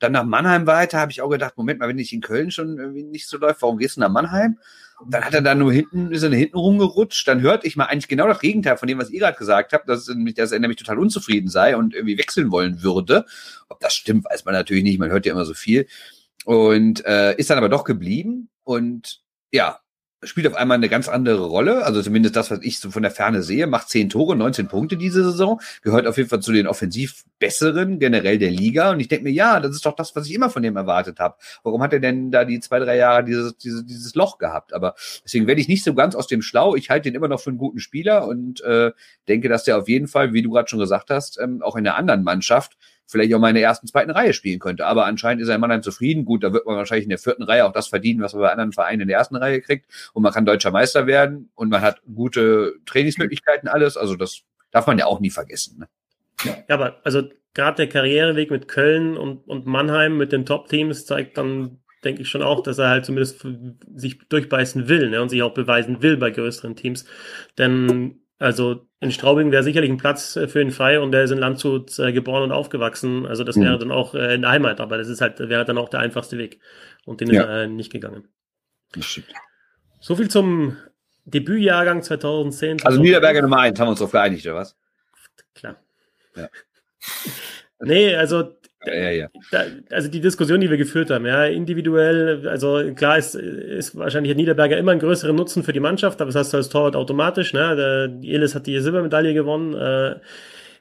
[0.00, 2.78] Dann nach Mannheim weiter, habe ich auch gedacht, Moment mal, wenn ich in Köln schon
[2.78, 4.58] irgendwie nicht so läuft, warum gehst du nach Mannheim?
[5.06, 7.26] Dann hat er da nur hinten, ist er hinten rumgerutscht.
[7.28, 9.88] Dann hörte ich mal eigentlich genau das Gegenteil von dem, was ihr gerade gesagt habt,
[9.88, 13.24] dass, dass er nämlich total unzufrieden sei und irgendwie wechseln wollen würde.
[13.68, 14.98] Ob das stimmt, weiß man natürlich nicht.
[14.98, 15.86] Man hört ja immer so viel.
[16.44, 18.48] Und äh, ist dann aber doch geblieben.
[18.64, 19.20] Und
[19.52, 19.80] ja,
[20.24, 21.84] spielt auf einmal eine ganz andere Rolle.
[21.84, 24.96] Also zumindest das, was ich so von der Ferne sehe, macht zehn Tore, 19 Punkte
[24.96, 28.90] diese Saison, gehört auf jeden Fall zu den offensiv besseren generell der Liga.
[28.90, 31.20] Und ich denke mir, ja, das ist doch das, was ich immer von dem erwartet
[31.20, 31.36] habe.
[31.62, 34.72] Warum hat er denn da die zwei, drei Jahre dieses, dieses, dieses Loch gehabt?
[34.72, 34.94] Aber
[35.24, 36.74] deswegen werde ich nicht so ganz aus dem Schlau.
[36.74, 38.90] Ich halte ihn immer noch für einen guten Spieler und äh,
[39.28, 41.84] denke, dass der auf jeden Fall, wie du gerade schon gesagt hast, ähm, auch in
[41.84, 42.76] der anderen Mannschaft
[43.08, 44.86] vielleicht auch mal in der ersten, zweiten Reihe spielen könnte.
[44.86, 46.24] Aber anscheinend ist er in Mannheim zufrieden.
[46.24, 48.50] Gut, da wird man wahrscheinlich in der vierten Reihe auch das verdienen, was man bei
[48.50, 49.86] anderen Vereinen in der ersten Reihe kriegt.
[50.12, 53.96] Und man kann deutscher Meister werden und man hat gute Trainingsmöglichkeiten, alles.
[53.96, 55.78] Also das darf man ja auch nie vergessen.
[55.80, 55.88] Ne?
[56.44, 56.56] Ja.
[56.68, 57.22] aber also
[57.54, 62.28] gerade der Karriereweg mit Köln und, und Mannheim mit den Top-Teams zeigt dann, denke ich
[62.28, 63.44] schon auch, dass er halt zumindest
[63.94, 67.06] sich durchbeißen will ne, und sich auch beweisen will bei größeren Teams.
[67.56, 71.30] Denn also in Straubing wäre sicherlich ein Platz äh, für ihn frei und der ist
[71.30, 73.26] in Landshut äh, geboren und aufgewachsen.
[73.26, 73.80] Also das wäre mhm.
[73.80, 76.38] dann auch äh, in der Heimat, aber das ist halt, wäre dann auch der einfachste
[76.38, 76.60] Weg.
[77.04, 77.42] Und den ja.
[77.42, 78.28] ist er nicht gegangen.
[80.00, 80.76] So viel zum
[81.24, 82.84] Debütjahrgang 2010.
[82.84, 84.76] Also Niederberger Nummer 1, haben wir uns darauf geeinigt, oder was?
[85.54, 85.76] Klar.
[86.36, 86.48] Ja.
[87.80, 88.56] nee, also
[88.86, 89.28] ja, ja, ja.
[89.50, 94.34] Da, also die Diskussion, die wir geführt haben, ja, individuell, also klar ist, ist wahrscheinlich
[94.36, 97.52] Niederberger immer einen größeren Nutzen für die Mannschaft, aber das hast du als Torwart automatisch,
[97.52, 97.76] ne?
[97.76, 100.20] Der Elis hat die Silbermedaille gewonnen, äh,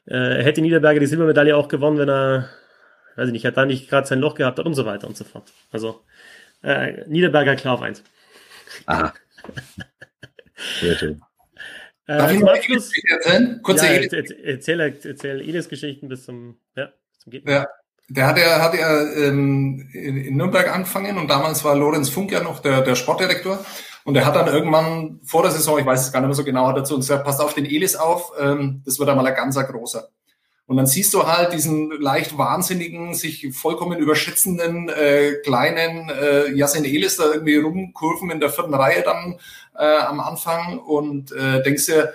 [0.05, 2.49] äh, hätte Niederberger die Silbermedaille auch gewonnen, wenn er,
[3.15, 5.17] weiß ich nicht, hat da nicht gerade sein Loch gehabt hat und so weiter und
[5.17, 5.51] so fort.
[5.71, 6.01] Also
[6.61, 8.03] äh, Niederberger klar auf eins.
[8.85, 9.13] Aha.
[10.79, 11.21] Sehr schön.
[12.05, 13.61] Äh, Darf ich noch Abschluss, erzählen?
[13.61, 17.67] Kurze ja, erzähl, erzähl, erzähl Elis Geschichten bis zum, ja, bis zum Geht ja.
[18.09, 22.41] Der hat ja, hat ja ähm, in, Nürnberg angefangen und damals war Lorenz Funk ja
[22.41, 23.59] noch der, der Sportdirektor.
[24.05, 26.45] Und er hat dann irgendwann vor der Saison, ich weiß es gar nicht mehr so
[26.45, 29.35] genau, hat dazu uns gesagt, passt auf den Elis auf, ähm, das wird einmal ein
[29.35, 30.07] ganzer großer.
[30.67, 36.83] Und dann siehst du halt diesen leicht wahnsinnigen, sich vollkommen überschätzenden äh, kleinen äh, Yasin
[36.83, 39.39] Elis da irgendwie rumkurven in der vierten Reihe dann
[39.77, 42.13] äh, am Anfang und äh, denkst dir,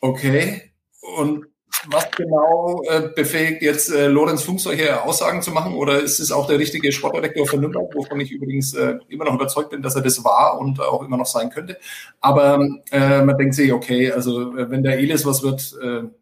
[0.00, 0.72] okay,
[1.16, 1.46] und
[1.90, 5.74] was genau äh, befähigt jetzt äh, Lorenz Funk solche Aussagen zu machen?
[5.74, 9.34] Oder ist es auch der richtige Sportdirektor von Nürnberg, wovon ich übrigens äh, immer noch
[9.34, 11.78] überzeugt bin, dass er das war und auch immer noch sein könnte?
[12.20, 15.74] Aber äh, man denkt sich, okay, also äh, wenn der Elis was wird,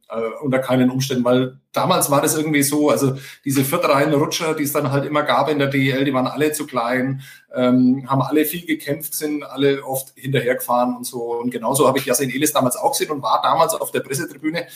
[0.09, 4.65] äh, unter keinen Umständen, weil damals war das irgendwie so, also diese viertreihen Rutscher, die
[4.65, 7.23] es dann halt immer gab in der DEL, die waren alle zu klein,
[7.55, 11.41] ähm, haben alle viel gekämpft, sind alle oft hinterhergefahren und so.
[11.41, 14.67] Und genauso habe ich Yasin Elis damals auch gesehen und war damals auf der Pressetribüne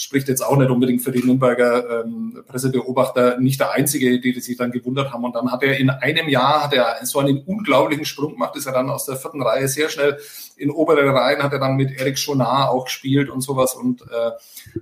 [0.00, 4.40] spricht jetzt auch nicht unbedingt für die Nürnberger ähm, Pressebeobachter nicht der Einzige, die, die
[4.40, 5.24] sich dann gewundert haben.
[5.24, 8.66] Und dann hat er in einem Jahr hat er so einen unglaublichen Sprung gemacht, ist
[8.66, 10.18] er dann aus der vierten Reihe sehr schnell
[10.56, 14.30] in obere Reihen, hat er dann mit Eric Schonard auch gespielt und sowas und äh,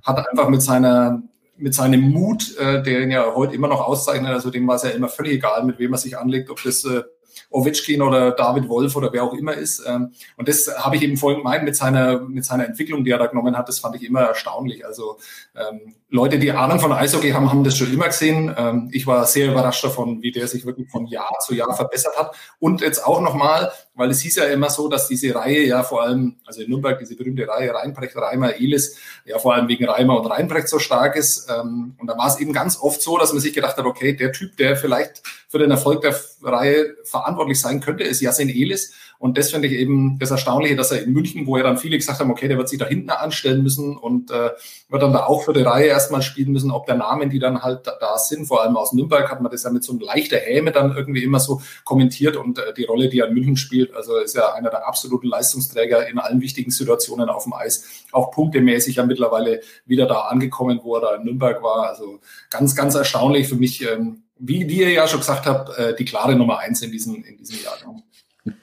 [0.02, 1.22] hat einfach mit seiner
[1.58, 4.82] mit seinem Mut, äh, der ihn ja heute immer noch auszeichnet, also dem war es
[4.82, 7.02] ja immer völlig egal, mit wem er sich anlegt, ob das äh,
[7.50, 9.82] Ovechkin oder David Wolf oder wer auch immer ist.
[9.86, 13.18] Ähm, und das habe ich eben vorhin gemeint mit seiner, mit seiner Entwicklung, die er
[13.18, 14.84] da genommen hat, das fand ich immer erstaunlich.
[14.86, 15.18] Also
[15.54, 18.54] ähm, Leute, die Ahnung von Eishockey haben, haben das schon immer gesehen.
[18.56, 22.16] Ähm, ich war sehr überrascht davon, wie der sich wirklich von Jahr zu Jahr verbessert
[22.16, 22.34] hat.
[22.58, 26.02] Und jetzt auch nochmal, weil es hieß ja immer so, dass diese Reihe ja vor
[26.02, 30.20] allem, also in Nürnberg, diese berühmte Reihe Reinbrecht, Reimer, Elis, ja vor allem wegen Reimer
[30.20, 31.48] und Reinbrecht so stark ist.
[31.50, 34.14] Ähm, und da war es eben ganz oft so, dass man sich gedacht hat, okay,
[34.14, 38.92] der Typ, der vielleicht für den Erfolg der Reihe verantwortlich sein könnte, ist Yasin Elis.
[39.18, 41.96] Und das finde ich eben das Erstaunliche, dass er in München, wo ja dann viele
[41.96, 44.50] gesagt haben, okay, der wird sich da hinten anstellen müssen und äh,
[44.88, 47.62] wird dann da auch für die Reihe erstmal spielen müssen, ob der Namen, die dann
[47.62, 50.38] halt da, sind, vor allem aus Nürnberg, hat man das ja mit so einem leichter
[50.38, 53.94] Häme dann irgendwie immer so kommentiert und äh, die Rolle, die er in München spielt,
[53.94, 58.30] also ist ja einer der absoluten Leistungsträger in allen wichtigen Situationen auf dem Eis, auch
[58.30, 61.88] punktemäßig ja mittlerweile wieder da angekommen, wo er da in Nürnberg war.
[61.88, 65.94] Also ganz, ganz erstaunlich für mich, ähm, wie, wie ihr ja schon gesagt habt, äh,
[65.94, 68.02] die klare Nummer eins in diesem, in diesem Jahrgang.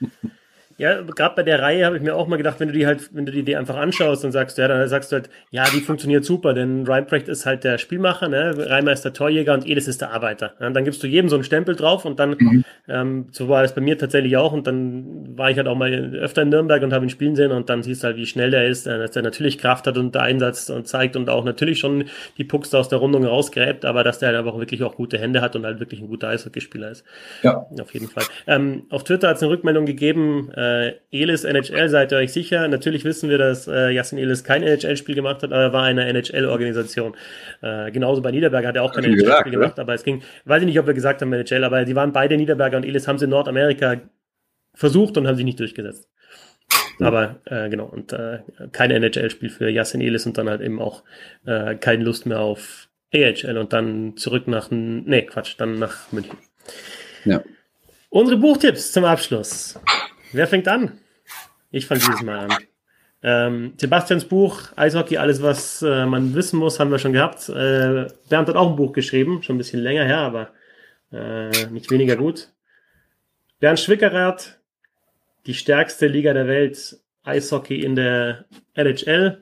[0.77, 3.09] Ja, gerade bei der Reihe habe ich mir auch mal gedacht, wenn du die halt,
[3.13, 5.65] wenn du die, die einfach anschaust, dann sagst du, ja, dann sagst du halt, ja,
[5.73, 8.53] die funktioniert super, denn Reinprecht ist halt der Spielmacher, ne?
[8.57, 10.53] Reimer ist der Torjäger und Edis ist der Arbeiter.
[10.59, 12.65] Ja, und dann gibst du jedem so einen Stempel drauf und dann, mhm.
[12.87, 15.93] ähm, so war das bei mir tatsächlich auch und dann war ich halt auch mal
[16.15, 18.51] öfter in Nürnberg und habe ihn spielen sehen und dann siehst du halt, wie schnell
[18.51, 21.79] der ist, äh, dass der natürlich Kraft hat und Einsatz und zeigt und auch natürlich
[21.79, 22.05] schon
[22.37, 25.17] die Pucks aus der Rundung rausgräbt, aber dass der halt aber auch wirklich auch gute
[25.17, 27.05] Hände hat und halt wirklich ein guter Eishockeyspieler ist.
[27.43, 27.65] Ja.
[27.79, 28.23] Auf jeden Fall.
[28.47, 30.62] Ähm, auf Twitter hat es eine Rückmeldung gegeben, äh,
[31.11, 32.67] Elis NHL, seid ihr euch sicher?
[32.67, 36.05] Natürlich wissen wir, dass äh, Jasin Elis kein NHL-Spiel gemacht hat, aber er war eine
[36.05, 37.15] NHL-Organisation.
[37.61, 40.67] Äh, genauso bei Niederberger hat er auch kein NHL-Spiel gemacht, aber es ging, weiß ich
[40.67, 43.25] nicht, ob wir gesagt haben NHL, aber die waren beide Niederberger und Elis haben sie
[43.25, 44.01] in Nordamerika
[44.73, 46.09] versucht und haben sich nicht durchgesetzt.
[46.99, 48.39] Aber äh, genau, und äh,
[48.71, 51.03] kein NHL-Spiel für Jasin Elis und dann halt eben auch
[51.45, 56.37] äh, keine Lust mehr auf AHL und dann zurück nach, nee, Quatsch, dann nach München.
[57.25, 57.43] Ja.
[58.09, 59.79] Unsere Buchtipps zum Abschluss.
[60.33, 60.99] Wer fängt an?
[61.71, 62.57] Ich fange dieses Mal an.
[63.21, 67.47] Ähm, Sebastians Buch, Eishockey, alles, was äh, man wissen muss, haben wir schon gehabt.
[67.47, 70.49] Äh, Bernd hat auch ein Buch geschrieben, schon ein bisschen länger her, aber
[71.11, 72.49] äh, nicht weniger gut.
[73.59, 74.59] Bernd Schwickerath,
[75.45, 79.41] die stärkste Liga der Welt, Eishockey in der NHL.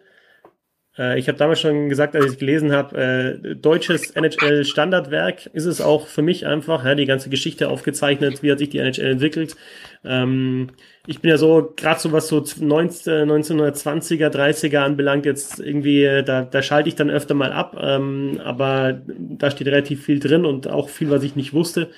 [0.97, 5.81] Äh, ich habe damals schon gesagt, als ich gelesen habe, äh, deutsches NHL-Standardwerk ist es
[5.81, 9.55] auch für mich einfach, ja, die ganze Geschichte aufgezeichnet, wie hat sich die NHL entwickelt.
[10.03, 10.69] Ähm,
[11.05, 16.23] ich bin ja so, gerade so was so 19, 1920er, 30er anbelangt, jetzt irgendwie, äh,
[16.23, 20.45] da, da schalte ich dann öfter mal ab, ähm, aber da steht relativ viel drin
[20.45, 21.89] und auch viel, was ich nicht wusste.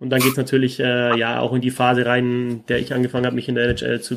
[0.00, 3.36] Und dann geht's natürlich äh, ja auch in die Phase rein, der ich angefangen habe,
[3.36, 4.16] mich in der NHL zu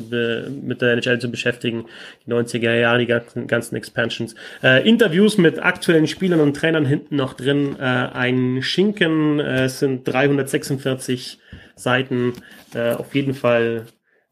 [0.62, 1.86] mit der NHL zu beschäftigen.
[2.26, 4.34] Die 90er Jahre, die ganzen, ganzen Expansions.
[4.62, 7.76] Äh, Interviews mit aktuellen Spielern und Trainern hinten noch drin.
[7.78, 11.38] Äh, ein Schinken äh, sind 346
[11.78, 12.34] Seiten.
[12.74, 13.86] Äh, auf jeden Fall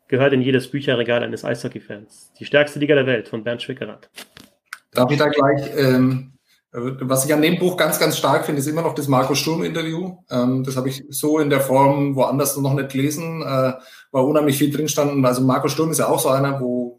[0.09, 2.33] gehört in jedes Bücherregal eines Eishockey-Fans.
[2.39, 4.11] Die stärkste Liga der Welt von Bernd Schwickerath.
[4.93, 6.37] Darf ich da gleich ähm,
[6.77, 10.17] was ich an dem Buch ganz, ganz stark finde, ist immer noch das Marco Sturm-Interview.
[10.31, 13.41] Ähm, das habe ich so in der Form woanders noch nicht gelesen.
[13.41, 13.73] Äh,
[14.13, 15.25] war unheimlich viel drin standen.
[15.25, 16.96] Also Marco Sturm ist ja auch so einer, wo,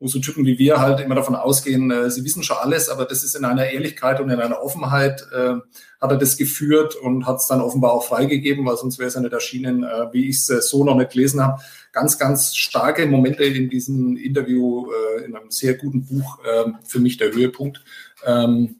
[0.00, 3.04] wo so Typen wie wir halt immer davon ausgehen, äh, sie wissen schon alles, aber
[3.04, 5.56] das ist in einer Ehrlichkeit und in einer Offenheit, äh,
[6.00, 9.14] hat er das geführt und hat es dann offenbar auch freigegeben, weil sonst wäre es
[9.14, 11.60] ja nicht erschienen, äh, wie ich es äh, so noch nicht gelesen habe.
[11.92, 17.00] Ganz, ganz starke Momente in diesem Interview, äh, in einem sehr guten Buch, äh, für
[17.00, 17.84] mich der Höhepunkt.
[18.24, 18.79] Ähm,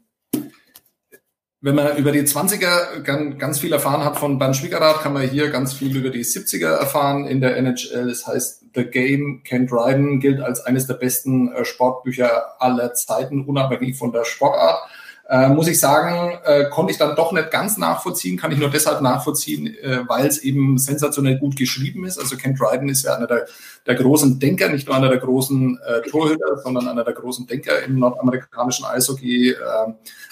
[1.63, 5.51] wenn man über die 20er ganz viel erfahren hat von Bernd Schwickerath, kann man hier
[5.51, 8.09] ganz viel über die 70er erfahren in der NHL.
[8.09, 13.45] Das heißt, The Game Can't Riden gilt als eines der besten äh, Sportbücher aller Zeiten,
[13.45, 14.89] unabhängig von der Sportart.
[15.31, 18.68] Äh, muss ich sagen, äh, konnte ich dann doch nicht ganz nachvollziehen, kann ich nur
[18.68, 22.18] deshalb nachvollziehen, äh, weil es eben sensationell gut geschrieben ist.
[22.18, 23.47] Also Kent Dryden ist ja einer der,
[23.87, 27.81] der großen Denker, nicht nur einer der großen äh, Torhüter, sondern einer der großen Denker
[27.85, 29.57] im nordamerikanischen Eishockey, äh,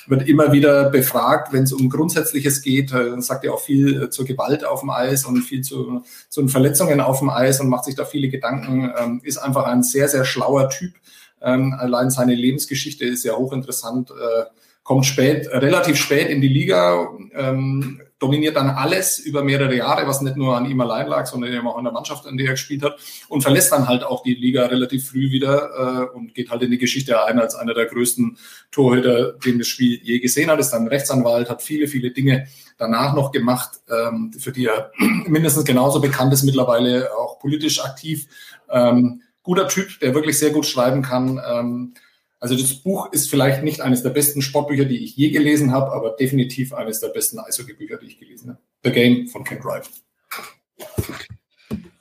[0.09, 4.25] wird immer wieder befragt, wenn es um Grundsätzliches geht, äh, sagt er auch viel zur
[4.25, 7.95] Gewalt auf dem Eis und viel zu, zu Verletzungen auf dem Eis und macht sich
[7.95, 10.95] da viele Gedanken, ähm, ist einfach ein sehr, sehr schlauer Typ.
[11.41, 14.11] Ähm, allein seine Lebensgeschichte ist ja hochinteressant.
[14.11, 14.58] Äh,
[14.89, 20.23] kommt spät, relativ spät in die Liga, ähm, dominiert dann alles über mehrere Jahre, was
[20.23, 22.53] nicht nur an ihm allein lag, sondern eben auch an der Mannschaft, an der er
[22.53, 26.49] gespielt hat und verlässt dann halt auch die Liga relativ früh wieder äh, und geht
[26.49, 28.39] halt in die Geschichte ein als einer der größten
[28.71, 32.47] Torhüter, den das Spiel je gesehen hat, ist dann Rechtsanwalt, hat viele, viele Dinge
[32.79, 34.91] danach noch gemacht, ähm, für die er
[35.27, 38.27] mindestens genauso bekannt ist, mittlerweile auch politisch aktiv.
[38.71, 41.39] Ähm, guter Typ, der wirklich sehr gut schreiben kann.
[41.47, 41.95] Ähm,
[42.41, 45.93] also das Buch ist vielleicht nicht eines der besten Sportbücher, die ich je gelesen habe,
[45.93, 48.61] aber definitiv eines der besten Eishockey-Bücher, die ich gelesen habe.
[48.85, 49.91] The Game von Ken Drive.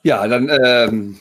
[0.04, 1.18] Ja, dann ähm,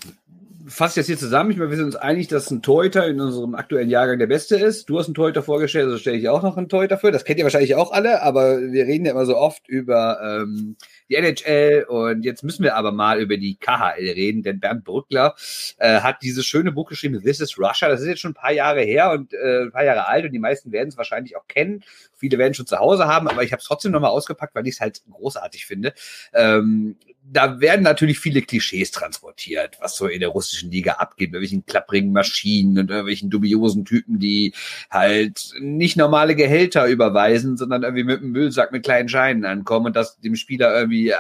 [0.67, 1.51] fasse das hier zusammen.
[1.51, 4.57] Ich meine, wir sind uns einig, dass ein Torhüter in unserem aktuellen Jahrgang der beste
[4.57, 4.89] ist.
[4.89, 7.13] Du hast einen Torhüter vorgestellt, also stelle ich auch noch einen Torhüter für.
[7.13, 10.77] Das kennt ihr wahrscheinlich auch alle, aber wir reden ja immer so oft über ähm,
[11.09, 15.37] die NHL und jetzt müssen wir aber mal über die KHL reden, denn Bernd Brückler
[15.79, 17.89] äh, hat dieses schöne Buch geschrieben, This is Russia.
[17.89, 20.33] Das ist jetzt schon ein paar Jahre her und äh, ein paar Jahre alt und
[20.33, 21.85] die meisten werden es wahrscheinlich auch kennen.
[22.15, 24.75] Viele werden schon zu Hause haben, aber ich habe es trotzdem nochmal ausgepackt, weil ich
[24.75, 25.93] es halt großartig finde.
[26.33, 26.97] Ähm,
[27.33, 31.67] da werden natürlich viele Klischees transportiert, was so in der russischen Liga abgeht, mit welchen
[31.67, 34.53] klapprigen Maschinen und irgendwelchen dubiosen Typen, die
[34.91, 39.97] halt nicht normale Gehälter überweisen, sondern irgendwie mit einem Müllsack mit kleinen Scheinen ankommen und
[39.97, 41.15] das dem Spieler irgendwie äh,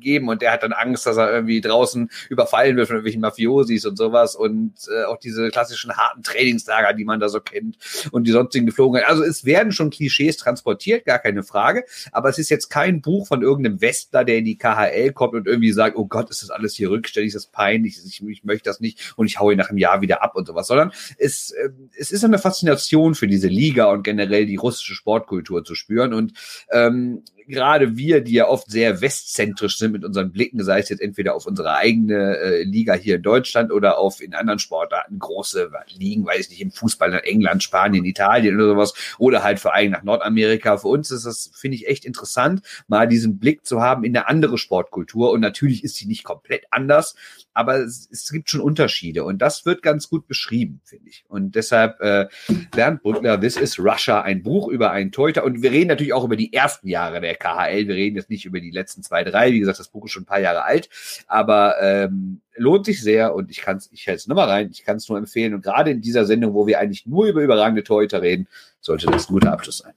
[0.00, 0.28] geben.
[0.28, 3.96] Und der hat dann Angst, dass er irgendwie draußen überfallen wird von irgendwelchen Mafiosis und
[3.96, 4.34] sowas.
[4.34, 7.76] Und äh, auch diese klassischen harten Trainingslager, die man da so kennt
[8.10, 9.10] und die sonstigen Geflogenheiten.
[9.10, 13.28] Also es werden schon Klischees transportiert, gar keine Frage, aber es ist jetzt kein Buch
[13.28, 16.48] von irgendeinem Westler, der in die KHL kommt und irgendwie sagt, oh Gott, ist das
[16.48, 19.58] alles hier rückständig, ist das peinlich, ich, ich möchte das nicht und ich haue ihn
[19.58, 23.26] nach einem Jahr wieder ab und sowas, sondern es, äh, es ist eine Faszination für
[23.26, 26.32] diese Liga und generell die russische Sportkultur zu spüren und
[26.72, 31.00] ähm, gerade wir, die ja oft sehr westzentrisch sind mit unseren Blicken, sei es jetzt
[31.00, 35.70] entweder auf unsere eigene äh, Liga hier in Deutschland oder auf in anderen Sportarten große
[35.96, 39.92] Ligen, weiß ich nicht, im Fußball nach England, Spanien, Italien oder sowas, oder halt allem
[39.92, 40.78] nach Nordamerika.
[40.78, 44.28] Für uns ist das, finde ich, echt interessant, mal diesen Blick zu haben in eine
[44.28, 45.30] andere Sportkultur.
[45.30, 47.14] Und natürlich ist sie nicht komplett anders,
[47.52, 51.24] aber es, es gibt schon Unterschiede und das wird ganz gut beschrieben, finde ich.
[51.28, 52.28] Und deshalb äh,
[52.70, 55.44] Bernd Brückler, This is Russia, ein Buch über einen Teuter.
[55.44, 57.88] Und wir reden natürlich auch über die ersten Jahre der KHL.
[57.88, 59.50] Wir reden jetzt nicht über die letzten zwei, drei.
[59.50, 60.88] Wie gesagt, das Buch ist schon ein paar Jahre alt,
[61.26, 64.84] aber ähm, lohnt sich sehr und ich kann es, ich hält es nochmal rein, ich
[64.84, 65.54] kann es nur empfehlen.
[65.54, 68.46] Und gerade in dieser Sendung, wo wir eigentlich nur über überragende Torhüter reden,
[68.80, 69.94] sollte das ein guter Abschluss sein.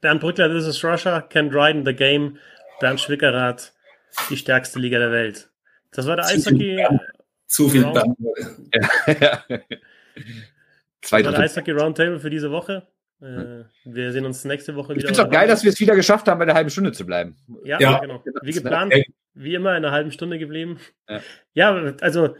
[0.00, 2.38] Bernd Brückler, This is Russia, Ken Dryden, The Game,
[2.80, 3.72] Bernd Schwickerath,
[4.30, 5.48] die stärkste Liga der Welt.
[5.92, 6.76] Das war der zu Eishockey.
[6.76, 7.00] Viel
[7.46, 7.96] zu viel Round
[9.20, 9.44] ja.
[11.02, 12.86] Zwei das war der Eishockey Roundtable für diese Woche.
[13.22, 13.60] Hm.
[13.60, 14.98] Äh, wir sehen uns nächste Woche wieder.
[14.98, 16.90] Ich finde es auch geil, dass wir es wieder geschafft haben, bei der halben Stunde
[16.90, 17.36] zu bleiben.
[17.64, 18.00] Ja, ja.
[18.00, 18.22] genau.
[18.42, 18.62] Wie genau.
[18.62, 18.94] geplant,
[19.34, 20.80] wie immer, in einer halben Stunde geblieben.
[21.08, 21.20] Ja,
[21.54, 22.36] ja also,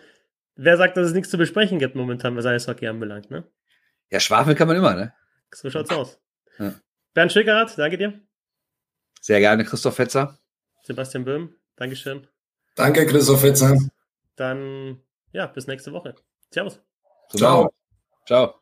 [0.56, 3.44] wer sagt, dass es nichts zu besprechen gibt momentan, was Eishockey anbelangt, ne?
[4.10, 5.14] Ja, schwafeln kann man immer, ne?
[5.54, 6.20] So schaut's aus.
[6.58, 6.74] Ja.
[7.14, 8.20] Bernd Schickerath, danke dir.
[9.20, 10.38] Sehr gerne, Christoph Fetzer.
[10.82, 12.26] Sebastian Böhm, Dankeschön.
[12.74, 13.78] Danke, Christoph Fetzer.
[14.34, 16.16] Dann, ja, bis nächste Woche.
[16.50, 16.80] Servus.
[17.30, 17.72] Ciao.
[18.26, 18.61] Ciao.